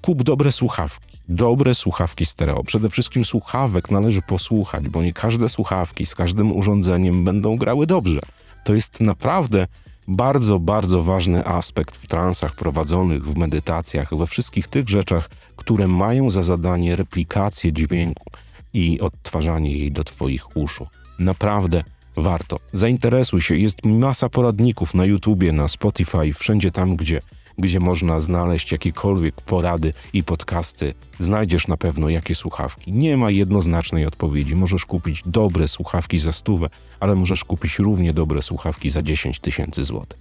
kup 0.02 0.24
dobre 0.24 0.52
słuchawki. 0.52 1.12
Dobre 1.30 1.76
słuchawki 1.76 2.26
stereo. 2.26 2.64
Przede 2.64 2.90
wszystkim 2.90 3.26
słuchawek 3.26 3.92
należy 3.92 4.22
posłuchać, 4.22 4.90
bo 4.90 5.04
nie 5.04 5.14
każde 5.14 5.50
słuchawki 5.50 6.06
z 6.06 6.16
każdym 6.16 6.52
urządzeniem 6.52 7.24
będą 7.24 7.58
grały 7.58 7.88
dobrze. 7.88 8.20
To 8.66 8.74
jest 8.74 9.00
naprawdę 9.00 9.68
bardzo, 10.16 10.60
bardzo 10.60 11.02
ważny 11.02 11.46
aspekt 11.46 11.98
w 11.98 12.08
transach 12.08 12.56
prowadzonych, 12.56 13.26
w 13.26 13.38
medytacjach, 13.38 14.18
we 14.18 14.28
wszystkich 14.28 14.68
tych 14.68 14.90
rzeczach, 14.90 15.30
które 15.56 15.88
mają 15.88 16.30
za 16.30 16.44
zadanie 16.44 16.96
replikację 16.96 17.74
dźwięku 17.74 18.26
i 18.74 19.00
odtwarzanie 19.00 19.78
jej 19.78 19.92
do 19.92 20.04
Twoich 20.04 20.58
uszu. 20.58 20.88
Naprawdę 21.20 21.84
warto. 22.16 22.60
Zainteresuj 22.74 23.42
się, 23.42 23.56
jest 23.56 23.86
masa 23.86 24.30
poradników 24.30 24.94
na 24.94 25.06
YouTubie, 25.06 25.52
na 25.52 25.68
Spotify, 25.68 26.34
wszędzie 26.34 26.72
tam, 26.72 26.96
gdzie, 26.96 27.22
gdzie 27.62 27.80
można 27.80 28.20
znaleźć 28.20 28.72
jakiekolwiek 28.72 29.42
porady 29.42 29.94
i 30.14 30.24
podcasty. 30.24 30.94
Znajdziesz 31.20 31.68
na 31.68 31.78
pewno 31.78 32.10
jakie 32.10 32.36
słuchawki. 32.36 32.94
Nie 32.94 33.18
ma 33.18 33.32
jednoznacznej 33.32 34.06
odpowiedzi. 34.06 34.56
Możesz 34.56 34.86
kupić 34.86 35.22
dobre 35.26 35.68
słuchawki 35.68 36.20
za 36.20 36.32
stówę, 36.32 36.68
ale 37.00 37.16
możesz 37.16 37.44
kupić 37.44 37.80
równie 37.80 38.14
dobre 38.14 38.42
słuchawki 38.42 38.90
za 38.90 39.02
10 39.02 39.40
tysięcy 39.40 39.84
złotych. 39.84 40.20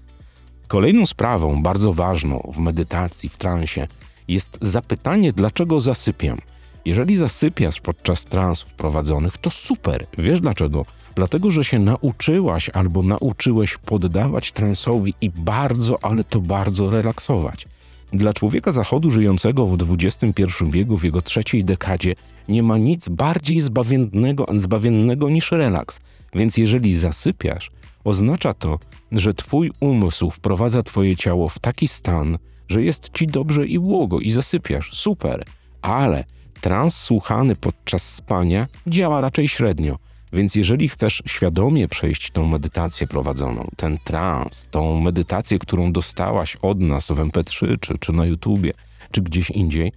Kolejną 0.68 1.06
sprawą, 1.06 1.62
bardzo 1.62 1.92
ważną 1.92 2.52
w 2.54 2.58
medytacji, 2.58 3.28
w 3.28 3.36
transie, 3.36 3.88
jest 4.28 4.58
zapytanie, 4.60 5.32
dlaczego 5.32 5.80
zasypiam. 5.80 6.38
Jeżeli 6.84 7.16
zasypiasz 7.16 7.80
podczas 7.80 8.24
transów 8.24 8.74
prowadzonych, 8.74 9.38
to 9.38 9.50
super. 9.50 10.06
Wiesz 10.18 10.40
dlaczego? 10.40 10.86
Dlatego, 11.14 11.50
że 11.50 11.64
się 11.64 11.78
nauczyłaś 11.78 12.70
albo 12.70 13.02
nauczyłeś 13.02 13.78
poddawać 13.78 14.52
transowi 14.52 15.14
i 15.20 15.30
bardzo, 15.30 16.04
ale 16.04 16.24
to 16.24 16.40
bardzo 16.40 16.90
relaksować. 16.90 17.66
Dla 18.12 18.32
człowieka 18.32 18.72
zachodu 18.72 19.10
żyjącego 19.10 19.66
w 19.66 19.96
XXI 20.00 20.42
wieku, 20.70 20.96
w 20.96 21.04
jego 21.04 21.22
trzeciej 21.22 21.64
dekadzie, 21.64 22.14
nie 22.48 22.62
ma 22.62 22.78
nic 22.78 23.08
bardziej 23.08 23.60
zbawiennego, 23.60 24.46
zbawiennego 24.56 25.30
niż 25.30 25.52
relaks. 25.52 26.00
Więc 26.34 26.56
jeżeli 26.56 26.98
zasypiasz, 26.98 27.70
oznacza 28.04 28.52
to, 28.52 28.78
że 29.12 29.34
twój 29.34 29.70
umysł 29.80 30.30
wprowadza 30.30 30.82
twoje 30.82 31.16
ciało 31.16 31.48
w 31.48 31.58
taki 31.58 31.88
stan, 31.88 32.38
że 32.68 32.82
jest 32.82 33.10
ci 33.12 33.26
dobrze 33.26 33.66
i 33.66 33.78
błogo 33.78 34.20
i 34.20 34.30
zasypiasz. 34.30 34.90
Super. 34.94 35.44
Ale 35.82 36.24
trans 36.60 36.96
słuchany 36.96 37.56
podczas 37.56 38.14
spania 38.14 38.66
działa 38.86 39.20
raczej 39.20 39.48
średnio. 39.48 39.98
Więc 40.32 40.54
jeżeli 40.54 40.88
chcesz 40.88 41.22
świadomie 41.26 41.88
przejść 41.88 42.30
tą 42.30 42.46
medytację 42.46 43.06
prowadzoną, 43.06 43.70
ten 43.76 43.98
trans, 44.04 44.66
tą 44.70 45.00
medytację, 45.00 45.58
którą 45.58 45.92
dostałaś 45.92 46.56
od 46.62 46.80
nas 46.80 47.06
w 47.06 47.16
MP3 47.16 47.80
czy, 47.80 47.98
czy 47.98 48.12
na 48.12 48.26
YouTubie, 48.26 48.72
czy 49.10 49.22
gdzieś 49.22 49.50
indziej, 49.50 49.92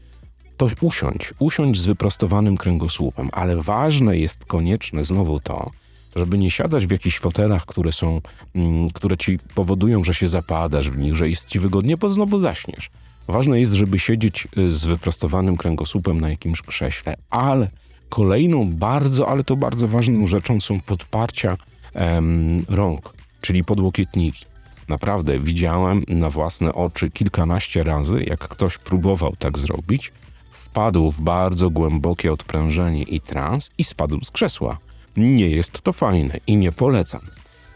to 0.58 0.68
usiądź, 0.82 1.34
usiądź 1.40 1.80
z 1.80 1.86
wyprostowanym 1.86 2.58
kręgosłupem, 2.58 3.30
ale 3.32 3.56
ważne 3.56 4.18
jest 4.18 4.46
konieczne 4.46 5.04
znowu 5.04 5.40
to, 5.40 5.72
żeby 6.16 6.38
nie 6.38 6.52
siadać 6.52 6.88
w 6.88 6.92
jakichś 6.92 7.20
fotelach, 7.20 7.66
które 7.66 7.92
są, 7.92 8.22
mm, 8.56 8.90
które 8.90 9.18
ci 9.18 9.40
powodują, 9.56 10.04
że 10.04 10.14
się 10.14 10.28
zapadasz 10.28 10.90
w 10.90 10.98
nich, 10.98 11.16
że 11.16 11.30
jest 11.30 11.48
ci 11.48 11.60
wygodnie, 11.60 11.98
bo 11.98 12.14
znowu 12.14 12.40
zaśniesz. 12.40 12.90
Ważne 13.28 13.60
jest, 13.60 13.74
żeby 13.74 14.00
siedzieć 14.00 14.48
y, 14.58 14.70
z 14.70 14.86
wyprostowanym 14.86 15.58
kręgosłupem 15.58 16.22
na 16.22 16.30
jakimś 16.30 16.62
krześle, 16.62 17.16
ale 17.30 17.70
kolejną 18.14 18.72
bardzo, 18.72 19.30
ale 19.30 19.44
to 19.44 19.56
bardzo 19.56 19.88
ważną 19.88 20.28
rzeczą 20.28 20.62
są 20.62 20.80
podparcia 20.80 21.58
em, 21.94 22.66
rąk, 22.70 23.14
czyli 23.42 23.64
podłokietniki. 23.64 24.46
Naprawdę 24.90 25.40
widziałem 25.40 26.04
na 26.08 26.30
własne 26.30 26.74
oczy 26.74 27.12
kilkanaście 27.12 27.84
razy, 27.84 28.24
jak 28.24 28.40
ktoś 28.40 28.78
próbował 28.78 29.36
tak 29.40 29.60
zrobić, 29.60 30.12
wpadł 30.52 31.12
w 31.12 31.22
bardzo 31.22 31.70
głębokie 31.70 32.34
odprężenie 32.34 33.04
i 33.04 33.20
trans 33.22 33.72
i 33.78 33.84
spadł 33.84 34.24
z 34.24 34.32
krzesła. 34.32 34.78
Nie 35.18 35.50
jest 35.50 35.82
to 35.82 35.94
fajne 35.94 36.40
i 36.48 36.58
nie 36.58 36.72
polecam. 36.72 37.22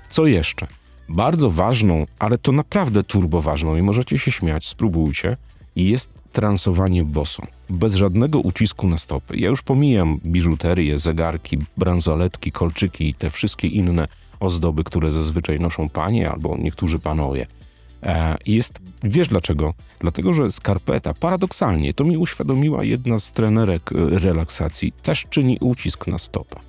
Co 0.09 0.25
jeszcze? 0.25 0.67
Bardzo 1.09 1.49
ważną, 1.49 2.05
ale 2.19 2.37
to 2.37 2.51
naprawdę 2.51 3.03
turbo 3.03 3.41
ważną 3.41 3.75
i 3.75 3.81
możecie 3.81 4.19
się 4.19 4.31
śmiać, 4.31 4.67
spróbujcie, 4.67 5.37
jest 5.75 6.16
transowanie 6.31 7.03
boso. 7.03 7.43
Bez 7.69 7.95
żadnego 7.95 8.39
ucisku 8.39 8.87
na 8.87 8.97
stopy. 8.97 9.37
Ja 9.37 9.49
już 9.49 9.61
pomijam 9.61 10.19
biżuterię, 10.25 10.99
zegarki, 10.99 11.57
bransoletki, 11.77 12.51
kolczyki 12.51 13.09
i 13.09 13.13
te 13.13 13.29
wszystkie 13.29 13.67
inne 13.67 14.07
ozdoby, 14.39 14.83
które 14.83 15.11
zazwyczaj 15.11 15.59
noszą 15.59 15.89
panie 15.89 16.31
albo 16.31 16.57
niektórzy 16.57 16.99
panowie. 16.99 17.47
E, 18.03 18.37
jest, 18.45 18.79
wiesz 19.03 19.27
dlaczego? 19.27 19.73
Dlatego, 19.99 20.33
że 20.33 20.51
skarpeta, 20.51 21.13
paradoksalnie, 21.13 21.93
to 21.93 22.03
mi 22.03 22.17
uświadomiła 22.17 22.83
jedna 22.83 23.19
z 23.19 23.31
trenerek 23.31 23.91
e, 23.91 24.19
relaksacji, 24.19 24.91
też 24.91 25.25
czyni 25.29 25.57
ucisk 25.61 26.07
na 26.07 26.17
stopę. 26.17 26.59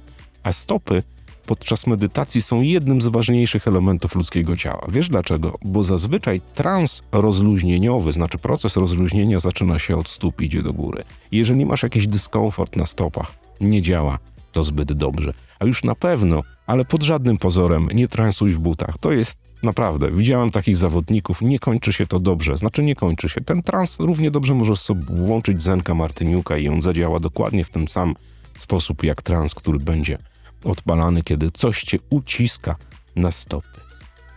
A 0.43 0.53
stopy 0.53 1.03
podczas 1.49 1.87
medytacji 1.87 2.43
są 2.43 2.61
jednym 2.61 3.01
z 3.01 3.07
ważniejszych 3.07 3.69
elementów 3.69 4.15
ludzkiego 4.15 4.57
ciała. 4.57 4.87
Wiesz 4.89 5.09
dlaczego? 5.09 5.59
Bo 5.65 5.85
zazwyczaj 5.85 6.41
trans 6.55 7.03
rozluźnieniowy, 7.13 8.13
znaczy 8.13 8.39
proces 8.39 8.77
rozluźnienia 8.77 9.41
zaczyna 9.41 9.79
się 9.79 9.97
od 9.97 10.09
stóp, 10.09 10.41
idzie 10.41 10.63
do 10.63 10.73
góry. 10.73 11.03
Jeżeli 11.33 11.67
masz 11.67 11.83
jakiś 11.83 12.07
dyskomfort 12.07 12.77
na 12.77 12.87
stopach, 12.87 13.33
nie 13.61 13.83
działa 13.83 14.19
to 14.53 14.63
zbyt 14.63 14.93
dobrze. 14.93 15.33
A 15.59 15.65
już 15.65 15.85
na 15.85 15.95
pewno, 15.95 16.43
ale 16.67 16.85
pod 16.85 17.03
żadnym 17.03 17.39
pozorem 17.39 17.89
nie 17.95 18.09
transuj 18.09 18.53
w 18.53 18.59
butach. 18.59 18.99
To 18.99 19.13
jest 19.13 19.39
naprawdę, 19.63 20.11
widziałem 20.11 20.51
takich 20.51 20.77
zawodników, 20.77 21.43
nie 21.43 21.59
kończy 21.59 21.93
się 21.93 22.07
to 22.07 22.21
dobrze. 22.21 22.57
Znaczy 22.57 22.83
nie 22.83 22.95
kończy 22.95 23.29
się. 23.29 23.41
Ten 23.41 23.63
trans 23.63 24.01
równie 24.01 24.31
dobrze 24.31 24.55
możesz 24.55 24.81
sobie 24.81 25.03
włączyć 25.05 25.63
Zenka 25.63 25.95
Martyniuka 25.95 26.57
i 26.57 26.69
on 26.69 26.83
zadziała 26.83 27.21
dokładnie 27.21 27.65
w 27.65 27.71
ten 27.71 27.89
sam 27.89 28.15
sposób 28.57 29.05
jak 29.05 29.23
trans, 29.23 29.55
który 29.55 29.79
będzie 29.79 30.19
odpalany, 30.65 31.23
kiedy 31.23 31.51
coś 31.51 31.83
cię 31.83 31.99
uciska 32.11 32.77
na 33.17 33.31
stopy. 33.31 33.81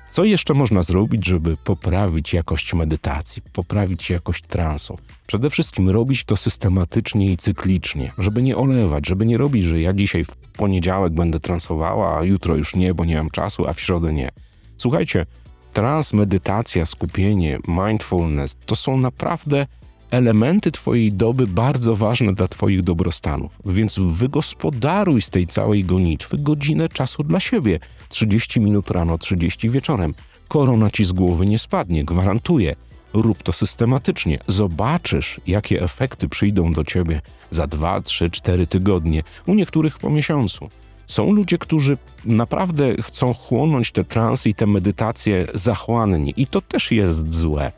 Co 0.09 0.23
jeszcze 0.23 0.53
można 0.53 0.83
zrobić, 0.83 1.25
żeby 1.25 1.57
poprawić 1.57 2.33
jakość 2.33 2.73
medytacji, 2.73 3.41
poprawić 3.53 4.09
jakość 4.09 4.43
transu? 4.47 4.97
Przede 5.27 5.49
wszystkim 5.49 5.89
robić 5.89 6.23
to 6.23 6.37
systematycznie 6.37 7.31
i 7.31 7.37
cyklicznie, 7.37 8.11
żeby 8.17 8.41
nie 8.41 8.57
olewać, 8.57 9.07
żeby 9.07 9.25
nie 9.25 9.37
robić, 9.37 9.63
że 9.63 9.81
ja 9.81 9.93
dzisiaj 9.93 10.25
w 10.25 10.35
poniedziałek 10.35 11.13
będę 11.13 11.39
transowała, 11.39 12.19
a 12.19 12.23
jutro 12.23 12.55
już 12.55 12.75
nie, 12.75 12.93
bo 12.93 13.05
nie 13.05 13.15
mam 13.15 13.29
czasu, 13.29 13.67
a 13.67 13.73
w 13.73 13.79
środę 13.79 14.13
nie. 14.13 14.29
Słuchajcie, 14.77 15.25
trans, 15.73 16.13
medytacja, 16.13 16.85
skupienie, 16.85 17.59
mindfulness 17.67 18.55
to 18.65 18.75
są 18.75 18.97
naprawdę 18.97 19.67
elementy 20.11 20.71
Twojej 20.71 21.13
doby 21.13 21.47
bardzo 21.47 21.95
ważne 21.95 22.33
dla 22.33 22.47
Twoich 22.47 22.83
dobrostanów, 22.83 23.51
więc 23.65 23.99
wygospodaruj 23.99 25.21
z 25.21 25.29
tej 25.29 25.47
całej 25.47 25.83
gonitwy 25.83 26.37
godzinę 26.37 26.89
czasu 26.89 27.23
dla 27.23 27.39
siebie. 27.39 27.79
30 28.09 28.59
minut 28.59 28.91
rano, 28.91 29.17
30 29.17 29.69
wieczorem. 29.69 30.13
Korona 30.47 30.89
Ci 30.89 31.03
z 31.03 31.11
głowy 31.11 31.45
nie 31.45 31.59
spadnie, 31.59 32.03
gwarantuję. 32.03 32.75
Rób 33.13 33.43
to 33.43 33.51
systematycznie. 33.51 34.39
Zobaczysz, 34.47 35.41
jakie 35.47 35.81
efekty 35.81 36.29
przyjdą 36.29 36.73
do 36.73 36.83
Ciebie 36.83 37.21
za 37.49 37.67
2, 37.67 38.01
3, 38.01 38.29
4 38.29 38.67
tygodnie, 38.67 39.23
u 39.47 39.53
niektórych 39.53 39.97
po 39.97 40.09
miesiącu. 40.09 40.69
Są 41.07 41.31
ludzie, 41.31 41.57
którzy 41.57 41.97
naprawdę 42.25 42.95
chcą 43.01 43.33
chłonąć 43.33 43.91
te 43.91 44.03
transy 44.03 44.49
i 44.49 44.53
te 44.53 44.67
medytacje 44.67 45.47
zachłannie 45.53 46.31
i 46.31 46.47
to 46.47 46.61
też 46.61 46.91
jest 46.91 47.33
złe. 47.33 47.71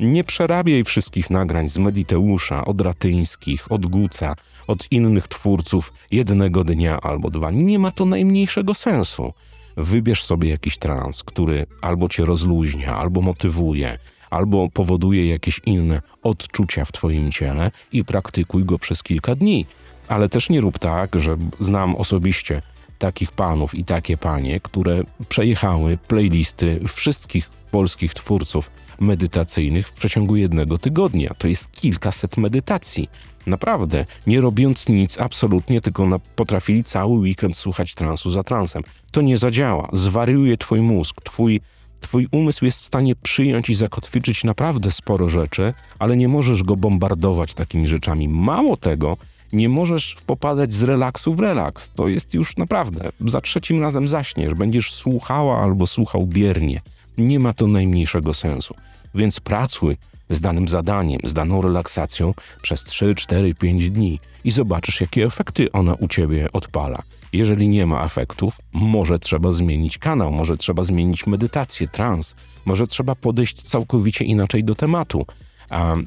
Nie 0.00 0.24
przerabiaj 0.24 0.84
wszystkich 0.84 1.30
nagrań 1.30 1.68
z 1.68 1.78
Mediteusza, 1.78 2.64
od 2.64 2.80
Ratyńskich, 2.80 3.72
od 3.72 3.86
Guca, 3.86 4.34
od 4.66 4.92
innych 4.92 5.28
twórców 5.28 5.92
jednego 6.10 6.64
dnia 6.64 7.00
albo 7.00 7.30
dwa. 7.30 7.50
Nie 7.50 7.78
ma 7.78 7.90
to 7.90 8.04
najmniejszego 8.04 8.74
sensu. 8.74 9.32
Wybierz 9.76 10.24
sobie 10.24 10.48
jakiś 10.48 10.78
trans, 10.78 11.22
który 11.22 11.66
albo 11.80 12.08
cię 12.08 12.24
rozluźnia, 12.24 12.96
albo 12.96 13.20
motywuje, 13.20 13.98
albo 14.30 14.68
powoduje 14.68 15.28
jakieś 15.28 15.60
inne 15.66 16.02
odczucia 16.22 16.84
w 16.84 16.92
twoim 16.92 17.32
ciele 17.32 17.70
i 17.92 18.04
praktykuj 18.04 18.64
go 18.64 18.78
przez 18.78 19.02
kilka 19.02 19.34
dni. 19.34 19.66
Ale 20.08 20.28
też 20.28 20.50
nie 20.50 20.60
rób 20.60 20.78
tak, 20.78 21.16
że 21.20 21.36
znam 21.58 21.96
osobiście 21.96 22.62
takich 22.98 23.32
panów 23.32 23.74
i 23.74 23.84
takie 23.84 24.16
panie, 24.16 24.60
które 24.60 25.00
przejechały 25.28 25.98
playlisty 26.08 26.80
wszystkich 26.88 27.50
polskich 27.70 28.14
twórców 28.14 28.70
medytacyjnych 29.00 29.88
w 29.88 29.92
przeciągu 29.92 30.36
jednego 30.36 30.78
tygodnia. 30.78 31.34
To 31.38 31.48
jest 31.48 31.72
kilkaset 31.72 32.36
medytacji. 32.36 33.08
Naprawdę, 33.46 34.04
nie 34.26 34.40
robiąc 34.40 34.88
nic 34.88 35.20
absolutnie, 35.20 35.80
tylko 35.80 36.06
na, 36.06 36.18
potrafili 36.18 36.84
cały 36.84 37.18
weekend 37.18 37.56
słuchać 37.56 37.94
transu 37.94 38.30
za 38.30 38.42
transem. 38.42 38.82
To 39.10 39.20
nie 39.20 39.38
zadziała. 39.38 39.88
Zwariuje 39.92 40.56
twój 40.56 40.80
mózg, 40.80 41.20
twój 41.24 41.60
Twój 42.00 42.28
umysł 42.32 42.64
jest 42.64 42.82
w 42.82 42.86
stanie 42.86 43.16
przyjąć 43.16 43.70
i 43.70 43.74
zakotwiczyć 43.74 44.44
naprawdę 44.44 44.90
sporo 44.90 45.28
rzeczy, 45.28 45.74
ale 45.98 46.16
nie 46.16 46.28
możesz 46.28 46.62
go 46.62 46.76
bombardować 46.76 47.54
takimi 47.54 47.86
rzeczami. 47.86 48.28
Mało 48.28 48.76
tego, 48.76 49.16
nie 49.52 49.68
możesz 49.68 50.16
popadać 50.26 50.72
z 50.72 50.82
relaksu 50.82 51.34
w 51.34 51.40
relaks. 51.40 51.90
To 51.94 52.08
jest 52.08 52.34
już 52.34 52.56
naprawdę. 52.56 53.08
Za 53.20 53.40
trzecim 53.40 53.82
razem 53.82 54.08
zaśniesz, 54.08 54.54
będziesz 54.54 54.92
słuchała 54.92 55.58
albo 55.58 55.86
słuchał 55.86 56.26
biernie. 56.26 56.80
Nie 57.18 57.38
ma 57.38 57.52
to 57.52 57.66
najmniejszego 57.66 58.34
sensu. 58.34 58.74
Więc 59.14 59.40
pracuj 59.40 59.96
z 60.30 60.40
danym 60.40 60.68
zadaniem, 60.68 61.20
z 61.24 61.32
daną 61.32 61.62
relaksacją 61.62 62.34
przez 62.62 62.84
3, 62.84 63.14
4, 63.14 63.54
5 63.54 63.90
dni 63.90 64.20
i 64.44 64.50
zobaczysz, 64.50 65.00
jakie 65.00 65.24
efekty 65.24 65.72
ona 65.72 65.94
u 65.94 66.08
ciebie 66.08 66.52
odpala. 66.52 67.02
Jeżeli 67.32 67.68
nie 67.68 67.86
ma 67.86 68.04
efektów, 68.04 68.58
może 68.72 69.18
trzeba 69.18 69.52
zmienić 69.52 69.98
kanał, 69.98 70.32
może 70.32 70.56
trzeba 70.56 70.82
zmienić 70.82 71.26
medytację, 71.26 71.88
trans, 71.88 72.34
może 72.64 72.86
trzeba 72.86 73.14
podejść 73.14 73.62
całkowicie 73.62 74.24
inaczej 74.24 74.64
do 74.64 74.74
tematu. 74.74 75.26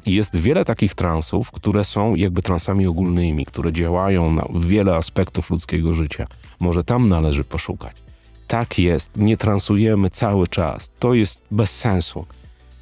Jest 0.06 0.36
wiele 0.36 0.64
takich 0.64 0.94
transów, 0.94 1.50
które 1.50 1.84
są 1.84 2.14
jakby 2.14 2.42
transami 2.42 2.86
ogólnymi, 2.86 3.46
które 3.46 3.72
działają 3.72 4.32
na 4.32 4.44
wiele 4.54 4.96
aspektów 4.96 5.50
ludzkiego 5.50 5.92
życia. 5.92 6.26
Może 6.60 6.84
tam 6.84 7.08
należy 7.08 7.44
poszukać. 7.44 8.03
Tak 8.46 8.78
jest, 8.78 9.16
nie 9.16 9.36
transujemy 9.36 10.10
cały 10.10 10.48
czas. 10.48 10.90
To 10.98 11.14
jest 11.14 11.40
bez 11.50 11.76
sensu. 11.76 12.26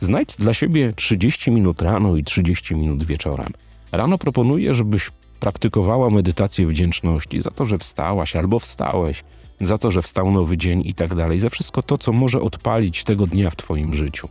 Znajdź 0.00 0.36
dla 0.36 0.54
siebie 0.54 0.92
30 0.96 1.50
minut 1.50 1.82
rano 1.82 2.16
i 2.16 2.24
30 2.24 2.74
minut 2.74 3.04
wieczorem. 3.04 3.52
Rano 3.92 4.18
proponuję, 4.18 4.74
żebyś 4.74 5.10
praktykowała 5.40 6.10
medytację 6.10 6.66
wdzięczności 6.66 7.40
za 7.40 7.50
to, 7.50 7.64
że 7.64 7.78
wstałaś 7.78 8.36
albo 8.36 8.58
wstałeś, 8.58 9.24
za 9.60 9.78
to, 9.78 9.90
że 9.90 10.02
wstał 10.02 10.30
nowy 10.30 10.56
dzień 10.56 10.82
i 10.86 10.94
tak 10.94 11.14
dalej, 11.14 11.40
za 11.40 11.50
wszystko 11.50 11.82
to, 11.82 11.98
co 11.98 12.12
może 12.12 12.40
odpalić 12.40 13.04
tego 13.04 13.26
dnia 13.26 13.50
w 13.50 13.56
Twoim 13.56 13.94
życiu. 13.94 14.28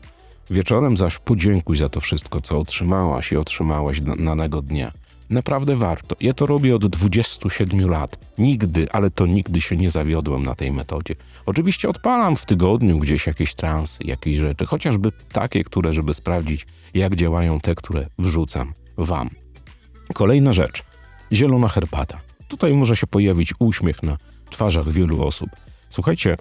Wieczorem 0.50 0.98
zaś 0.98 1.20
podziękuj 1.20 1.78
za 1.78 1.90
to 1.90 2.00
wszystko, 2.00 2.42
co 2.42 2.60
otrzymałaś 2.60 3.32
i 3.32 3.38
otrzymałeś 3.38 4.02
danego 4.02 4.62
dnia. 4.62 4.92
Naprawdę 5.32 5.76
warto. 5.76 6.16
Ja 6.20 6.34
to 6.34 6.46
robię 6.46 6.76
od 6.76 6.88
27 6.88 7.90
lat. 7.90 8.20
Nigdy, 8.38 8.88
ale 8.92 9.12
to 9.12 9.26
nigdy 9.26 9.62
się 9.62 9.78
nie 9.78 9.90
zawiodłem 9.90 10.44
na 10.44 10.56
tej 10.56 10.72
metodzie. 10.72 11.16
Oczywiście 11.46 11.90
odpalam 11.90 12.36
w 12.36 12.46
tygodniu 12.46 13.00
gdzieś 13.00 13.28
jakieś 13.28 13.56
transy, 13.56 14.04
jakieś 14.04 14.36
rzeczy, 14.36 14.66
chociażby 14.66 15.12
takie, 15.32 15.64
które, 15.64 15.94
żeby 15.94 16.14
sprawdzić, 16.14 16.68
jak 16.94 17.16
działają 17.16 17.60
te, 17.60 17.76
które 17.76 18.08
wrzucam 18.20 18.74
Wam. 18.98 19.30
Kolejna 20.14 20.54
rzecz. 20.54 20.84
Zielona 21.34 21.68
herbata. 21.68 22.22
Tutaj 22.48 22.74
może 22.74 22.96
się 22.96 23.08
pojawić 23.08 23.54
uśmiech 23.60 24.04
na 24.04 24.18
twarzach 24.50 24.90
wielu 24.90 25.24
osób. 25.24 25.50
Słuchajcie, 25.90 26.38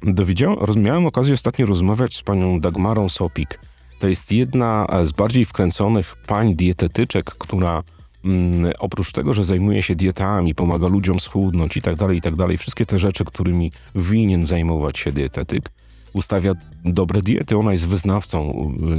miałem 0.77 1.07
okazję 1.07 1.35
ostatnio 1.35 1.67
rozmawiać 1.67 2.17
z 2.17 2.23
panią 2.23 2.61
Dagmarą 2.61 3.09
Sopik. 3.09 3.61
To 3.99 4.09
jest 4.09 4.33
jedna 4.33 4.87
z 5.03 5.13
bardziej 5.13 5.45
wkręconych 5.45 6.17
pań 6.27 6.57
dietetyczek, 6.57 7.25
która 7.25 7.83
mm, 8.25 8.73
oprócz 8.79 9.13
tego, 9.13 9.35
że 9.35 9.45
zajmuje 9.45 9.83
się 9.83 9.95
dietami, 9.95 10.55
pomaga 10.55 10.89
ludziom 10.89 11.21
schudnąć 11.21 11.77
i 11.77 11.83
tak 11.83 11.97
dalej, 11.97 12.19
i 12.19 12.21
tak 12.21 12.37
dalej, 12.37 12.59
wszystkie 12.59 12.87
te 12.87 12.99
rzeczy, 12.99 13.25
którymi 13.25 13.73
winien 13.95 14.47
zajmować 14.47 14.99
się 14.99 15.13
dietetyk, 15.13 15.71
ustawia 16.13 16.55
dobre 16.85 17.23
diety. 17.23 17.57
Ona 17.57 17.73
jest 17.73 17.89
wyznawcą 17.89 18.51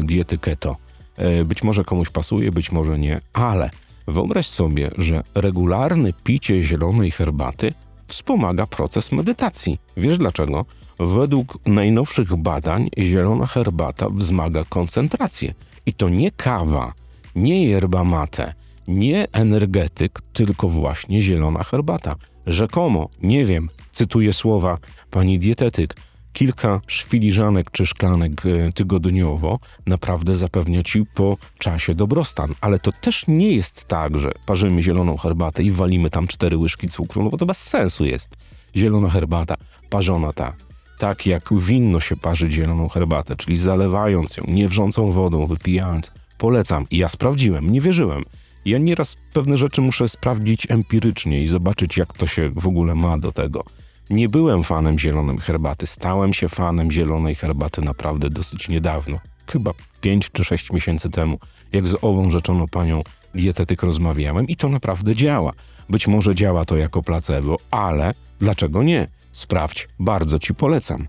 y, 0.01 0.03
diety 0.03 0.37
keto. 0.37 0.77
E, 1.15 1.45
być 1.45 1.63
może 1.63 1.83
komuś 1.83 2.09
pasuje, 2.09 2.51
być 2.51 2.71
może 2.71 2.99
nie, 2.99 3.21
ale 3.33 3.69
wyobraź 4.07 4.47
sobie, 4.47 4.91
że 4.97 5.23
regularne 5.35 6.13
picie 6.23 6.63
zielonej 6.63 7.11
herbaty 7.11 7.73
wspomaga 8.07 8.67
proces 8.67 9.11
medytacji. 9.11 9.79
Wiesz 9.97 10.17
dlaczego? 10.17 10.65
Według 10.99 11.57
najnowszych 11.65 12.35
badań 12.35 12.89
zielona 12.97 13.45
herbata 13.45 14.09
wzmaga 14.09 14.63
koncentrację. 14.69 15.53
I 15.85 15.93
to 15.93 16.09
nie 16.09 16.31
kawa, 16.31 16.93
nie 17.35 17.65
yerba 17.65 18.03
mate, 18.03 18.53
nie 18.87 19.27
energetyk, 19.31 20.19
tylko 20.33 20.67
właśnie 20.67 21.21
zielona 21.21 21.63
herbata. 21.63 22.15
Rzekomo, 22.47 23.09
nie 23.23 23.45
wiem, 23.45 23.69
cytuję 23.91 24.33
słowa 24.33 24.77
pani 25.11 25.39
dietetyk, 25.39 25.95
kilka 26.33 26.81
szwiliżanek 26.87 27.71
czy 27.71 27.85
szklanek 27.85 28.45
e, 28.45 28.71
tygodniowo 28.71 29.59
naprawdę 29.87 30.35
zapewnia 30.35 30.83
ci 30.83 31.05
po 31.05 31.37
czasie 31.57 31.95
dobrostan. 31.95 32.55
Ale 32.61 32.79
to 32.79 32.91
też 32.91 33.27
nie 33.27 33.51
jest 33.51 33.85
tak, 33.85 34.17
że 34.17 34.31
parzymy 34.45 34.83
zieloną 34.83 35.17
herbatę 35.17 35.63
i 35.63 35.71
walimy 35.71 36.09
tam 36.09 36.27
cztery 36.27 36.57
łyżki 36.57 36.89
cukru, 36.89 37.23
no 37.23 37.29
bo 37.29 37.37
to 37.37 37.45
bez 37.45 37.57
sensu 37.57 38.05
jest. 38.05 38.37
Zielona 38.75 39.09
herbata, 39.09 39.55
parzona 39.89 40.33
ta, 40.33 40.53
tak 40.97 41.25
jak 41.25 41.49
winno 41.53 41.99
się 41.99 42.17
parzyć 42.17 42.53
zieloną 42.53 42.89
herbatę, 42.89 43.35
czyli 43.35 43.57
zalewając 43.57 44.37
ją 44.37 44.43
niewrzącą 44.47 45.11
wodą, 45.11 45.45
wypijając. 45.45 46.11
Polecam. 46.37 46.85
I 46.91 46.97
ja 46.97 47.09
sprawdziłem, 47.09 47.69
nie 47.69 47.81
wierzyłem. 47.81 48.23
Ja 48.65 48.77
nieraz 48.77 49.17
pewne 49.33 49.57
rzeczy 49.57 49.81
muszę 49.81 50.09
sprawdzić 50.09 50.67
empirycznie 50.71 51.41
i 51.41 51.47
zobaczyć, 51.47 51.97
jak 51.97 52.13
to 52.13 52.27
się 52.27 52.51
w 52.55 52.67
ogóle 52.67 52.95
ma 52.95 53.17
do 53.17 53.31
tego. 53.31 53.63
Nie 54.09 54.29
byłem 54.29 54.63
fanem 54.63 54.99
zielonej 54.99 55.37
herbaty. 55.37 55.87
Stałem 55.87 56.33
się 56.33 56.49
fanem 56.49 56.91
zielonej 56.91 57.35
herbaty 57.35 57.81
naprawdę 57.81 58.29
dosyć 58.29 58.69
niedawno. 58.69 59.19
Chyba 59.47 59.71
5 60.01 60.29
czy 60.31 60.43
6 60.43 60.71
miesięcy 60.71 61.09
temu, 61.09 61.37
jak 61.71 61.87
z 61.87 61.95
ową 62.01 62.29
rzeczoną 62.29 62.67
panią 62.67 63.01
dietetyk 63.35 63.83
rozmawiałem 63.83 64.47
i 64.47 64.55
to 64.55 64.69
naprawdę 64.69 65.15
działa. 65.15 65.53
Być 65.89 66.07
może 66.07 66.35
działa 66.35 66.65
to 66.65 66.77
jako 66.77 67.03
placebo, 67.03 67.57
ale 67.71 68.13
dlaczego 68.39 68.83
nie? 68.83 69.07
Sprawdź, 69.31 69.87
bardzo 69.99 70.39
ci 70.39 70.53
polecam. 70.53 71.07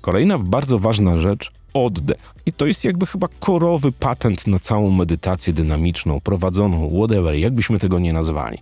Kolejna 0.00 0.38
bardzo 0.38 0.78
ważna 0.78 1.16
rzecz 1.16 1.52
oddech. 1.74 2.34
I 2.46 2.52
to 2.52 2.66
jest 2.66 2.84
jakby 2.84 3.06
chyba 3.06 3.28
korowy 3.40 3.92
patent 3.92 4.46
na 4.46 4.58
całą 4.58 4.90
medytację 4.90 5.52
dynamiczną, 5.52 6.20
prowadzoną, 6.20 6.90
whatever, 6.96 7.34
jakbyśmy 7.34 7.78
tego 7.78 7.98
nie 7.98 8.12
nazwali. 8.12 8.58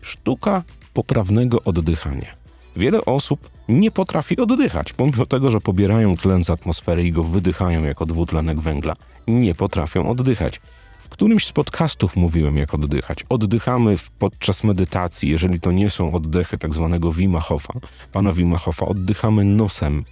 Sztuka 0.00 0.62
poprawnego 0.94 1.62
oddychania. 1.64 2.42
Wiele 2.76 3.04
osób 3.04 3.50
nie 3.68 3.90
potrafi 3.90 4.36
oddychać, 4.36 4.92
pomimo 4.92 5.26
tego, 5.26 5.50
że 5.50 5.60
pobierają 5.60 6.16
tlen 6.16 6.44
z 6.44 6.50
atmosfery 6.50 7.04
i 7.04 7.12
go 7.12 7.22
wydychają 7.22 7.84
jako 7.84 8.06
dwutlenek 8.06 8.60
węgla, 8.60 8.94
nie 9.26 9.54
potrafią 9.54 10.10
oddychać. 10.10 10.60
W 10.98 11.08
którymś 11.08 11.46
z 11.46 11.52
podcastów 11.52 12.16
mówiłem, 12.16 12.56
jak 12.56 12.74
oddychać. 12.74 13.24
Oddychamy 13.28 13.96
podczas 14.18 14.64
medytacji, 14.64 15.30
jeżeli 15.30 15.60
to 15.60 15.72
nie 15.72 15.90
są 15.90 16.12
oddechy 16.12 16.58
tak 16.58 16.74
zwanego 16.74 17.12
Wima 17.12 17.40
Hofa, 17.40 17.72
pana 18.12 18.32
Wima 18.32 18.58
Hofa, 18.58 18.86
oddychamy 18.86 19.44
nosem 19.44 20.04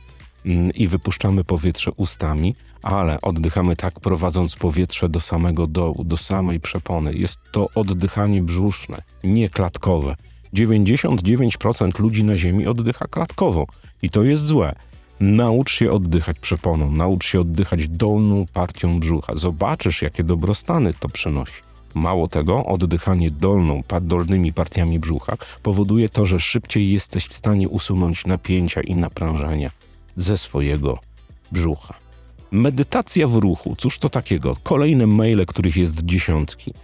i 0.74 0.88
wypuszczamy 0.88 1.44
powietrze 1.44 1.90
ustami, 1.96 2.54
ale 2.82 3.20
oddychamy 3.20 3.76
tak, 3.76 4.00
prowadząc 4.00 4.56
powietrze 4.56 5.08
do 5.08 5.20
samego 5.20 5.66
dołu, 5.66 6.04
do 6.04 6.16
samej 6.16 6.60
przepony. 6.60 7.14
Jest 7.14 7.38
to 7.52 7.68
oddychanie 7.74 8.42
brzuszne, 8.42 9.02
nie 9.24 9.48
klatkowe. 9.48 10.16
99% 10.54 12.00
ludzi 12.00 12.24
na 12.24 12.36
Ziemi 12.36 12.66
oddycha 12.66 13.06
klatkowo 13.06 13.66
i 14.02 14.10
to 14.10 14.22
jest 14.22 14.46
złe. 14.46 14.74
Naucz 15.20 15.70
się 15.72 15.92
oddychać 15.92 16.38
przeponą, 16.38 16.90
naucz 16.90 17.26
się 17.26 17.40
oddychać 17.40 17.88
dolną 17.88 18.46
partią 18.52 19.00
brzucha. 19.00 19.36
Zobaczysz, 19.36 20.02
jakie 20.02 20.24
dobrostany 20.24 20.94
to 20.94 21.08
przynosi. 21.08 21.62
Mało 21.94 22.28
tego, 22.28 22.64
oddychanie 22.64 23.30
dolną, 23.30 23.82
dolnymi 24.00 24.52
partiami 24.52 24.98
brzucha 24.98 25.36
powoduje 25.62 26.08
to, 26.08 26.26
że 26.26 26.40
szybciej 26.40 26.92
jesteś 26.92 27.26
w 27.26 27.34
stanie 27.34 27.68
usunąć 27.68 28.26
napięcia 28.26 28.80
i 28.80 28.94
naprężenia 28.94 29.70
ze 30.16 30.38
swojego 30.38 30.98
brzucha. 31.52 31.94
Medytacja 32.50 33.28
w 33.28 33.36
ruchu, 33.36 33.76
cóż 33.78 33.98
to 33.98 34.08
takiego? 34.08 34.56
Kolejne 34.62 35.06
maile, 35.06 35.46
których 35.46 35.76
jest 35.76 36.04
dziesiątki. 36.04 36.74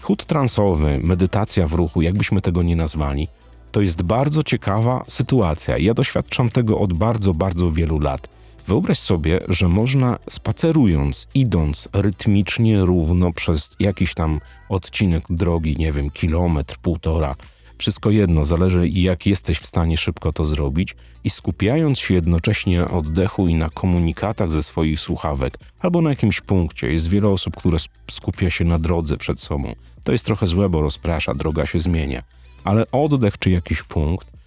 Chód 0.00 0.24
transowy, 0.24 1.00
medytacja 1.02 1.66
w 1.66 1.72
ruchu, 1.72 2.02
jakbyśmy 2.02 2.40
tego 2.40 2.62
nie 2.62 2.76
nazwali, 2.76 3.28
to 3.72 3.80
jest 3.80 4.02
bardzo 4.02 4.42
ciekawa 4.42 5.04
sytuacja. 5.08 5.78
Ja 5.78 5.94
doświadczam 5.94 6.48
tego 6.48 6.78
od 6.78 6.92
bardzo, 6.92 7.34
bardzo 7.34 7.70
wielu 7.70 7.98
lat. 7.98 8.28
Wyobraź 8.66 8.98
sobie, 8.98 9.40
że 9.48 9.68
można 9.68 10.18
spacerując, 10.30 11.28
idąc 11.34 11.88
rytmicznie, 11.92 12.80
równo 12.80 13.32
przez 13.32 13.76
jakiś 13.80 14.14
tam 14.14 14.40
odcinek 14.68 15.24
drogi, 15.30 15.76
nie 15.78 15.92
wiem, 15.92 16.10
kilometr, 16.10 16.76
półtora, 16.78 17.36
wszystko 17.78 18.10
jedno, 18.10 18.44
zależy 18.44 18.88
jak 18.88 19.26
jesteś 19.26 19.58
w 19.58 19.66
stanie 19.66 19.96
szybko 19.96 20.32
to 20.32 20.44
zrobić 20.44 20.96
i 21.24 21.30
skupiając 21.30 21.98
się 21.98 22.14
jednocześnie 22.14 22.78
na 22.78 22.90
oddechu 22.90 23.48
i 23.48 23.54
na 23.54 23.70
komunikatach 23.70 24.50
ze 24.50 24.62
swoich 24.62 25.00
słuchawek 25.00 25.58
albo 25.80 26.02
na 26.02 26.10
jakimś 26.10 26.40
punkcie. 26.40 26.92
Jest 26.92 27.08
wiele 27.08 27.28
osób, 27.28 27.56
które 27.56 27.78
skupia 28.10 28.50
się 28.50 28.64
na 28.64 28.78
drodze 28.78 29.16
przed 29.16 29.40
sobą. 29.40 29.74
To 30.04 30.12
jest 30.12 30.26
trochę 30.26 30.46
złe, 30.46 30.68
bo 30.68 30.82
rozprasza, 30.82 31.34
droga 31.34 31.66
się 31.66 31.78
zmienia. 31.78 32.22
Ale 32.64 32.90
oddech 32.90 33.38
czy 33.38 33.50
jakiś 33.50 33.82
punkt 33.82 34.38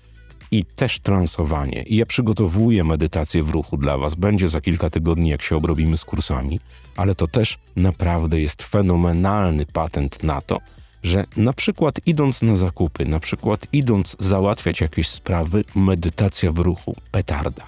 i 0.51 0.65
też 0.65 0.99
transowanie. 0.99 1.83
I 1.83 1.95
ja 1.95 2.05
przygotowuję 2.05 2.83
medytację 2.83 3.43
w 3.43 3.49
ruchu 3.49 3.77
dla 3.77 3.97
Was. 3.97 4.15
Będzie 4.15 4.47
za 4.47 4.61
kilka 4.61 4.89
tygodni, 4.89 5.29
jak 5.29 5.41
się 5.41 5.55
obrobimy 5.55 5.97
z 5.97 6.05
kursami, 6.05 6.59
ale 6.95 7.15
to 7.15 7.27
też 7.27 7.57
naprawdę 7.75 8.41
jest 8.41 8.63
fenomenalny 8.63 9.65
patent 9.65 10.23
na 10.23 10.41
to, 10.41 10.57
że 11.03 11.25
na 11.37 11.53
przykład 11.53 11.99
idąc 12.05 12.41
na 12.41 12.55
zakupy, 12.55 13.05
na 13.05 13.19
przykład 13.19 13.67
idąc 13.73 14.15
załatwiać 14.19 14.81
jakieś 14.81 15.09
sprawy, 15.09 15.63
medytacja 15.75 16.51
w 16.51 16.59
ruchu, 16.59 16.95
petarda. 17.11 17.63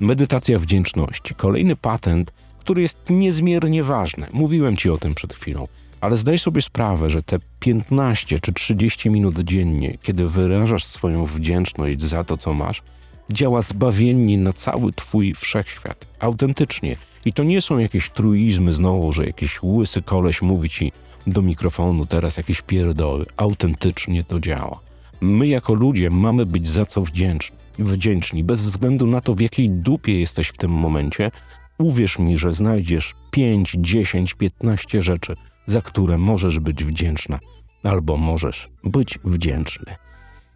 Medytacja 0.00 0.58
wdzięczności, 0.58 1.34
kolejny 1.34 1.76
patent, 1.76 2.32
który 2.58 2.82
jest 2.82 2.98
niezmiernie 3.10 3.84
ważny. 3.84 4.26
Mówiłem 4.32 4.76
ci 4.76 4.90
o 4.90 4.98
tym 4.98 5.14
przed 5.14 5.34
chwilą, 5.34 5.68
ale 6.00 6.16
zdaj 6.16 6.38
sobie 6.38 6.62
sprawę, 6.62 7.10
że 7.10 7.22
te 7.22 7.38
15 7.60 8.38
czy 8.40 8.52
30 8.52 9.10
minut 9.10 9.38
dziennie, 9.38 9.98
kiedy 10.02 10.28
wyrażasz 10.28 10.84
swoją 10.84 11.24
wdzięczność 11.24 12.02
za 12.02 12.24
to, 12.24 12.36
co 12.36 12.54
masz, 12.54 12.82
działa 13.30 13.62
zbawiennie 13.62 14.38
na 14.38 14.52
cały 14.52 14.92
twój 14.92 15.34
wszechświat, 15.34 16.06
autentycznie. 16.18 16.96
I 17.24 17.32
to 17.32 17.44
nie 17.44 17.62
są 17.62 17.78
jakieś 17.78 18.10
truizmy 18.10 18.72
znowu, 18.72 19.12
że 19.12 19.26
jakiś 19.26 19.62
łysy 19.62 20.02
koleś 20.02 20.42
mówi 20.42 20.68
ci, 20.68 20.92
do 21.26 21.42
mikrofonu 21.42 22.06
teraz 22.06 22.36
jakieś 22.36 22.62
pierdoły. 22.62 23.26
Autentycznie 23.36 24.24
to 24.24 24.40
działa. 24.40 24.80
My 25.20 25.46
jako 25.46 25.74
ludzie 25.74 26.10
mamy 26.10 26.46
być 26.46 26.68
za 26.68 26.84
co 26.84 27.02
wdzięczni. 27.02 27.56
Wdzięczni, 27.78 28.44
bez 28.44 28.62
względu 28.62 29.06
na 29.06 29.20
to, 29.20 29.34
w 29.34 29.40
jakiej 29.40 29.70
dupie 29.70 30.20
jesteś 30.20 30.48
w 30.48 30.56
tym 30.56 30.70
momencie. 30.70 31.30
Uwierz 31.78 32.18
mi, 32.18 32.38
że 32.38 32.52
znajdziesz 32.52 33.14
5, 33.30 33.76
10, 33.78 34.34
15 34.34 35.02
rzeczy, 35.02 35.36
za 35.66 35.82
które 35.82 36.18
możesz 36.18 36.58
być 36.58 36.84
wdzięczna 36.84 37.38
albo 37.82 38.16
możesz 38.16 38.68
być 38.84 39.18
wdzięczny. 39.24 39.94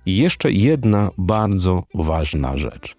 I 0.07 0.17
jeszcze 0.17 0.53
jedna 0.53 1.11
bardzo 1.19 1.83
ważna 1.95 2.57
rzecz. 2.57 2.97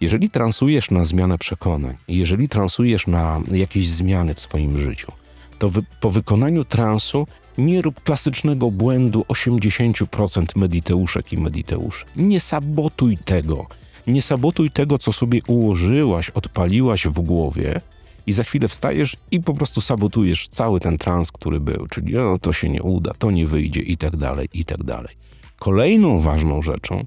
Jeżeli 0.00 0.30
transujesz 0.30 0.90
na 0.90 1.04
zmianę 1.04 1.38
przekonań, 1.38 1.96
jeżeli 2.08 2.48
transujesz 2.48 3.06
na 3.06 3.40
jakieś 3.52 3.88
zmiany 3.88 4.34
w 4.34 4.40
swoim 4.40 4.78
życiu, 4.78 5.12
to 5.60 5.70
wy, 5.70 5.82
po 6.00 6.10
wykonaniu 6.10 6.64
transu 6.64 7.26
nie 7.58 7.82
rób 7.82 8.02
klasycznego 8.02 8.70
błędu 8.70 9.24
80% 9.28 10.44
mediteuszek 10.56 11.32
i 11.32 11.36
mediteuszy. 11.36 12.04
Nie 12.16 12.40
sabotuj 12.40 13.18
tego. 13.18 13.66
Nie 14.06 14.22
sabotuj 14.22 14.70
tego, 14.70 14.98
co 14.98 15.12
sobie 15.12 15.40
ułożyłaś, 15.46 16.30
odpaliłaś 16.30 17.06
w 17.06 17.20
głowie 17.20 17.80
i 18.26 18.32
za 18.32 18.44
chwilę 18.44 18.68
wstajesz 18.68 19.16
i 19.30 19.40
po 19.40 19.54
prostu 19.54 19.80
sabotujesz 19.80 20.48
cały 20.48 20.80
ten 20.80 20.98
trans, 20.98 21.32
który 21.32 21.60
był, 21.60 21.86
czyli 21.86 22.14
to 22.40 22.52
się 22.52 22.68
nie 22.68 22.82
uda, 22.82 23.12
to 23.18 23.30
nie 23.30 23.46
wyjdzie 23.46 23.80
i 23.80 23.96
tak 23.96 24.16
dalej, 24.16 24.48
i 24.52 24.64
tak 24.64 24.84
dalej. 24.84 25.16
Kolejną 25.58 26.20
ważną 26.20 26.62
rzeczą, 26.62 27.04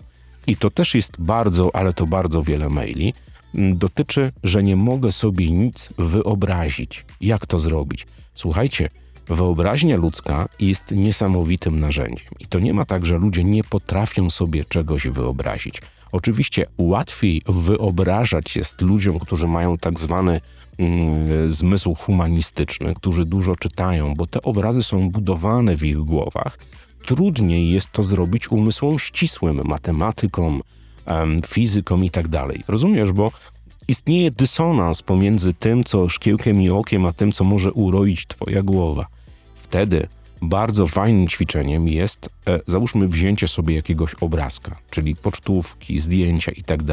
i 0.47 0.55
to 0.57 0.69
też 0.69 0.95
jest 0.95 1.13
bardzo, 1.19 1.75
ale 1.75 1.93
to 1.93 2.07
bardzo 2.07 2.43
wiele 2.43 2.69
maili, 2.69 3.13
dotyczy, 3.53 4.31
że 4.43 4.63
nie 4.63 4.75
mogę 4.75 5.11
sobie 5.11 5.51
nic 5.51 5.89
wyobrazić. 5.97 7.05
Jak 7.21 7.47
to 7.47 7.59
zrobić? 7.59 8.05
Słuchajcie, 8.35 8.89
wyobraźnia 9.27 9.97
ludzka 9.97 10.49
jest 10.59 10.91
niesamowitym 10.91 11.79
narzędziem. 11.79 12.29
I 12.39 12.45
to 12.45 12.59
nie 12.59 12.73
ma 12.73 12.85
tak, 12.85 13.05
że 13.05 13.17
ludzie 13.17 13.43
nie 13.43 13.63
potrafią 13.63 14.29
sobie 14.29 14.65
czegoś 14.65 15.07
wyobrazić. 15.07 15.81
Oczywiście 16.11 16.65
łatwiej 16.77 17.41
wyobrażać 17.47 18.55
jest 18.55 18.81
ludziom, 18.81 19.19
którzy 19.19 19.47
mają 19.47 19.77
tak 19.77 19.99
zwany 19.99 20.41
mm, 20.77 21.49
zmysł 21.49 21.95
humanistyczny, 21.95 22.93
którzy 22.93 23.25
dużo 23.25 23.55
czytają, 23.55 24.15
bo 24.15 24.27
te 24.27 24.41
obrazy 24.41 24.83
są 24.83 25.09
budowane 25.09 25.75
w 25.75 25.83
ich 25.83 25.97
głowach. 25.97 26.57
Trudniej 27.05 27.71
jest 27.71 27.91
to 27.91 28.03
zrobić 28.03 28.51
umysłom 28.51 28.99
ścisłym, 28.99 29.61
matematykom, 29.65 30.61
em, 31.05 31.39
fizykom 31.47 32.03
i 32.03 32.09
tak 32.09 32.27
dalej. 32.27 32.63
Rozumiesz, 32.67 33.11
bo 33.11 33.31
istnieje 33.87 34.31
dysonans 34.31 35.01
pomiędzy 35.01 35.53
tym, 35.53 35.83
co 35.83 36.09
szkiełkiem 36.09 36.61
i 36.61 36.69
okiem, 36.69 37.05
a 37.05 37.11
tym, 37.11 37.31
co 37.31 37.43
może 37.43 37.71
uroić 37.71 38.27
twoja 38.27 38.63
głowa. 38.63 39.07
Wtedy 39.55 40.07
bardzo 40.41 40.85
fajnym 40.85 41.27
ćwiczeniem 41.27 41.87
jest, 41.87 42.29
e, 42.47 42.59
załóżmy, 42.67 43.07
wzięcie 43.07 43.47
sobie 43.47 43.75
jakiegoś 43.75 44.15
obrazka, 44.21 44.79
czyli 44.89 45.15
pocztówki, 45.15 45.99
zdjęcia 45.99 46.51
i 46.51 46.63
tak 46.63 46.83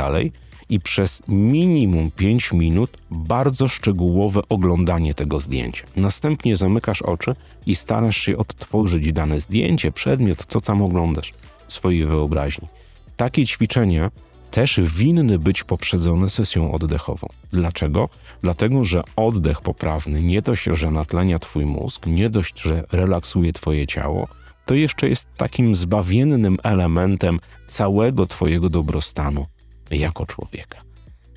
i 0.70 0.80
przez 0.80 1.22
minimum 1.28 2.10
5 2.10 2.52
minut 2.52 2.96
bardzo 3.10 3.68
szczegółowe 3.68 4.40
oglądanie 4.48 5.14
tego 5.14 5.40
zdjęcia. 5.40 5.86
Następnie 5.96 6.56
zamykasz 6.56 7.02
oczy 7.02 7.34
i 7.66 7.76
starasz 7.76 8.16
się 8.16 8.36
odtworzyć 8.36 9.12
dane 9.12 9.40
zdjęcie, 9.40 9.92
przedmiot, 9.92 10.44
co 10.48 10.60
tam 10.60 10.82
oglądasz 10.82 11.32
w 11.66 11.72
swojej 11.72 12.06
wyobraźni. 12.06 12.68
Takie 13.16 13.46
ćwiczenia 13.46 14.10
też 14.50 14.80
winny 14.80 15.38
być 15.38 15.64
poprzedzone 15.64 16.30
sesją 16.30 16.72
oddechową. 16.72 17.28
Dlaczego? 17.52 18.08
Dlatego, 18.42 18.84
że 18.84 19.02
oddech 19.16 19.60
poprawny 19.60 20.22
nie 20.22 20.42
dość, 20.42 20.64
że 20.64 20.90
natlenia 20.90 21.38
twój 21.38 21.66
mózg, 21.66 22.06
nie 22.06 22.30
dość, 22.30 22.60
że 22.60 22.84
relaksuje 22.92 23.52
twoje 23.52 23.86
ciało, 23.86 24.28
to 24.66 24.74
jeszcze 24.74 25.08
jest 25.08 25.28
takim 25.36 25.74
zbawiennym 25.74 26.58
elementem 26.62 27.38
całego 27.68 28.26
twojego 28.26 28.68
dobrostanu 28.68 29.46
jako 29.90 30.26
człowieka. 30.26 30.80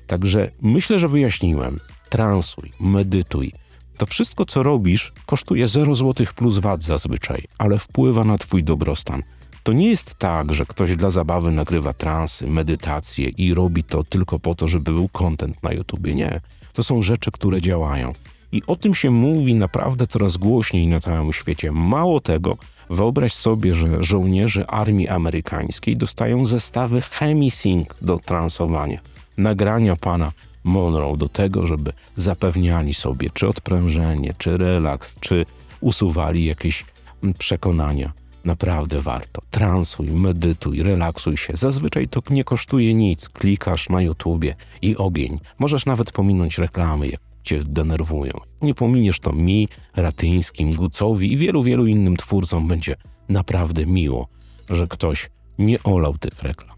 Także 0.06 0.50
myślę, 0.62 0.98
że 0.98 1.08
wyjaśniłem. 1.08 1.80
Transuj, 2.08 2.72
medytuj. 2.80 3.52
To 3.96 4.06
wszystko, 4.06 4.44
co 4.44 4.62
robisz, 4.62 5.12
kosztuje 5.26 5.68
0 5.68 5.94
zł 5.94 6.26
plus 6.36 6.58
VAT 6.58 6.82
zazwyczaj, 6.82 7.44
ale 7.58 7.78
wpływa 7.78 8.24
na 8.24 8.38
twój 8.38 8.64
dobrostan. 8.64 9.22
To 9.64 9.72
nie 9.72 9.88
jest 9.88 10.14
tak, 10.14 10.52
że 10.52 10.66
ktoś 10.66 10.96
dla 10.96 11.10
zabawy 11.10 11.50
nagrywa 11.50 11.92
transy, 11.92 12.46
medytacje 12.46 13.28
i 13.28 13.54
robi 13.54 13.84
to 13.84 14.04
tylko 14.04 14.38
po 14.38 14.54
to, 14.54 14.66
żeby 14.66 14.92
był 14.92 15.08
content 15.08 15.62
na 15.62 15.72
YouTubie. 15.72 16.14
Nie. 16.14 16.40
To 16.72 16.82
są 16.82 17.02
rzeczy, 17.02 17.30
które 17.30 17.60
działają. 17.60 18.12
I 18.52 18.62
o 18.66 18.76
tym 18.76 18.94
się 18.94 19.10
mówi 19.10 19.54
naprawdę 19.54 20.06
coraz 20.06 20.36
głośniej 20.36 20.86
na 20.86 21.00
całym 21.00 21.32
świecie. 21.32 21.72
Mało 21.72 22.20
tego, 22.20 22.56
wyobraź 22.90 23.32
sobie, 23.32 23.74
że 23.74 24.02
żołnierze 24.02 24.70
armii 24.70 25.08
amerykańskiej 25.08 25.96
dostają 25.96 26.46
zestawy 26.46 27.00
Chemisync 27.00 27.88
do 28.02 28.16
transowania. 28.16 28.98
Nagrania 29.36 29.96
pana 29.96 30.32
Monroe 30.64 31.16
do 31.16 31.28
tego, 31.28 31.66
żeby 31.66 31.92
zapewniali 32.16 32.94
sobie 32.94 33.30
czy 33.30 33.48
odprężenie, 33.48 34.34
czy 34.38 34.56
relaks, 34.56 35.20
czy 35.20 35.46
usuwali 35.80 36.44
jakieś 36.44 36.84
mm, 37.22 37.34
przekonania. 37.34 38.23
Naprawdę 38.44 39.00
warto. 39.00 39.42
Transuj, 39.50 40.10
medytuj, 40.10 40.82
relaksuj 40.82 41.36
się. 41.36 41.52
Zazwyczaj 41.56 42.08
to 42.08 42.22
nie 42.30 42.44
kosztuje 42.44 42.94
nic. 42.94 43.28
Klikasz 43.28 43.88
na 43.88 44.02
YouTubie 44.02 44.56
i 44.82 44.96
ogień. 44.96 45.40
Możesz 45.58 45.86
nawet 45.86 46.12
pominąć 46.12 46.58
reklamy, 46.58 47.08
jak 47.08 47.20
cię 47.42 47.64
denerwują. 47.64 48.32
Nie 48.62 48.74
pominiesz 48.74 49.20
to 49.20 49.32
mi, 49.32 49.68
Ratyńskim, 49.96 50.72
Gucowi 50.72 51.32
i 51.32 51.36
wielu, 51.36 51.62
wielu 51.62 51.86
innym 51.86 52.16
twórcom 52.16 52.68
będzie 52.68 52.96
naprawdę 53.28 53.86
miło, 53.86 54.28
że 54.70 54.86
ktoś 54.86 55.30
nie 55.58 55.82
olał 55.82 56.18
tych 56.18 56.42
reklam. 56.42 56.76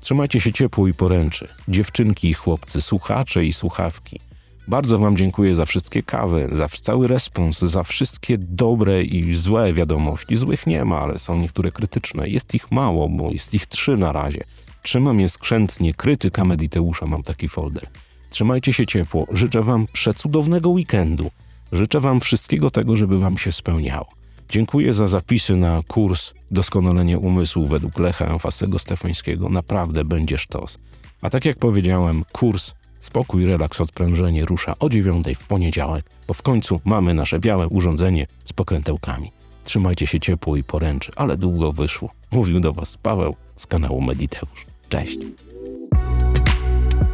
Trzymajcie 0.00 0.40
się 0.40 0.52
ciepło 0.52 0.88
i 0.88 0.94
poręczy. 0.94 1.48
Dziewczynki 1.68 2.28
i 2.28 2.34
chłopcy, 2.34 2.82
słuchacze 2.82 3.44
i 3.44 3.52
słuchawki. 3.52 4.20
Bardzo 4.68 4.98
Wam 4.98 5.16
dziękuję 5.16 5.54
za 5.54 5.64
wszystkie 5.64 6.02
kawy, 6.02 6.48
za 6.52 6.68
cały 6.68 7.08
respons, 7.08 7.58
za 7.58 7.82
wszystkie 7.82 8.38
dobre 8.38 9.02
i 9.02 9.34
złe 9.34 9.72
wiadomości. 9.72 10.36
Złych 10.36 10.66
nie 10.66 10.84
ma, 10.84 11.00
ale 11.00 11.18
są 11.18 11.38
niektóre 11.38 11.72
krytyczne. 11.72 12.28
Jest 12.28 12.54
ich 12.54 12.70
mało, 12.70 13.08
bo 13.08 13.30
jest 13.30 13.54
ich 13.54 13.66
trzy 13.66 13.96
na 13.96 14.12
razie. 14.12 14.44
Trzymam 14.82 15.20
je 15.20 15.28
skrzętnie. 15.28 15.94
Krytyka 15.94 16.44
Mediteusza, 16.44 17.06
mam 17.06 17.22
taki 17.22 17.48
folder. 17.48 17.86
Trzymajcie 18.30 18.72
się 18.72 18.86
ciepło. 18.86 19.26
Życzę 19.32 19.62
Wam 19.62 19.86
przecudownego 19.92 20.68
weekendu. 20.68 21.30
Życzę 21.72 22.00
Wam 22.00 22.20
wszystkiego 22.20 22.70
tego, 22.70 22.96
żeby 22.96 23.18
Wam 23.18 23.38
się 23.38 23.52
spełniało. 23.52 24.06
Dziękuję 24.50 24.92
za 24.92 25.06
zapisy 25.06 25.56
na 25.56 25.80
kurs 25.88 26.32
Doskonalenie 26.50 27.18
umysłu 27.18 27.66
według 27.66 27.98
Lecha 27.98 28.26
Amfasego 28.26 28.78
Stefańskiego. 28.78 29.48
Naprawdę 29.48 30.04
będzie 30.04 30.38
sztos. 30.38 30.78
A 31.22 31.30
tak 31.30 31.44
jak 31.44 31.58
powiedziałem, 31.58 32.24
kurs 32.32 32.74
Spokój, 33.00 33.46
relaks, 33.46 33.80
odprężenie 33.80 34.44
rusza 34.44 34.74
o 34.78 34.88
dziewiątej 34.88 35.34
w 35.34 35.46
poniedziałek, 35.46 36.04
bo 36.28 36.34
w 36.34 36.42
końcu 36.42 36.80
mamy 36.84 37.14
nasze 37.14 37.38
białe 37.38 37.68
urządzenie 37.68 38.26
z 38.44 38.52
pokrętełkami. 38.52 39.32
Trzymajcie 39.64 40.06
się 40.06 40.20
ciepło 40.20 40.56
i 40.56 40.64
poręczy, 40.64 41.12
ale 41.16 41.36
długo 41.36 41.72
wyszło. 41.72 42.10
Mówił 42.32 42.60
do 42.60 42.72
Was 42.72 42.96
Paweł 42.96 43.36
z 43.56 43.66
kanału 43.66 44.00
Mediteusz. 44.00 44.66
Cześć. 44.88 45.18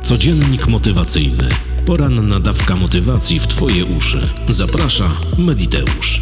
Codziennik 0.02 0.66
motywacyjny. 0.66 1.48
Poranna 1.86 2.40
dawka 2.40 2.76
motywacji 2.76 3.40
w 3.40 3.46
Twoje 3.46 3.84
uszy. 3.84 4.30
Zaprasza 4.48 5.10
Mediteusz. 5.38 6.20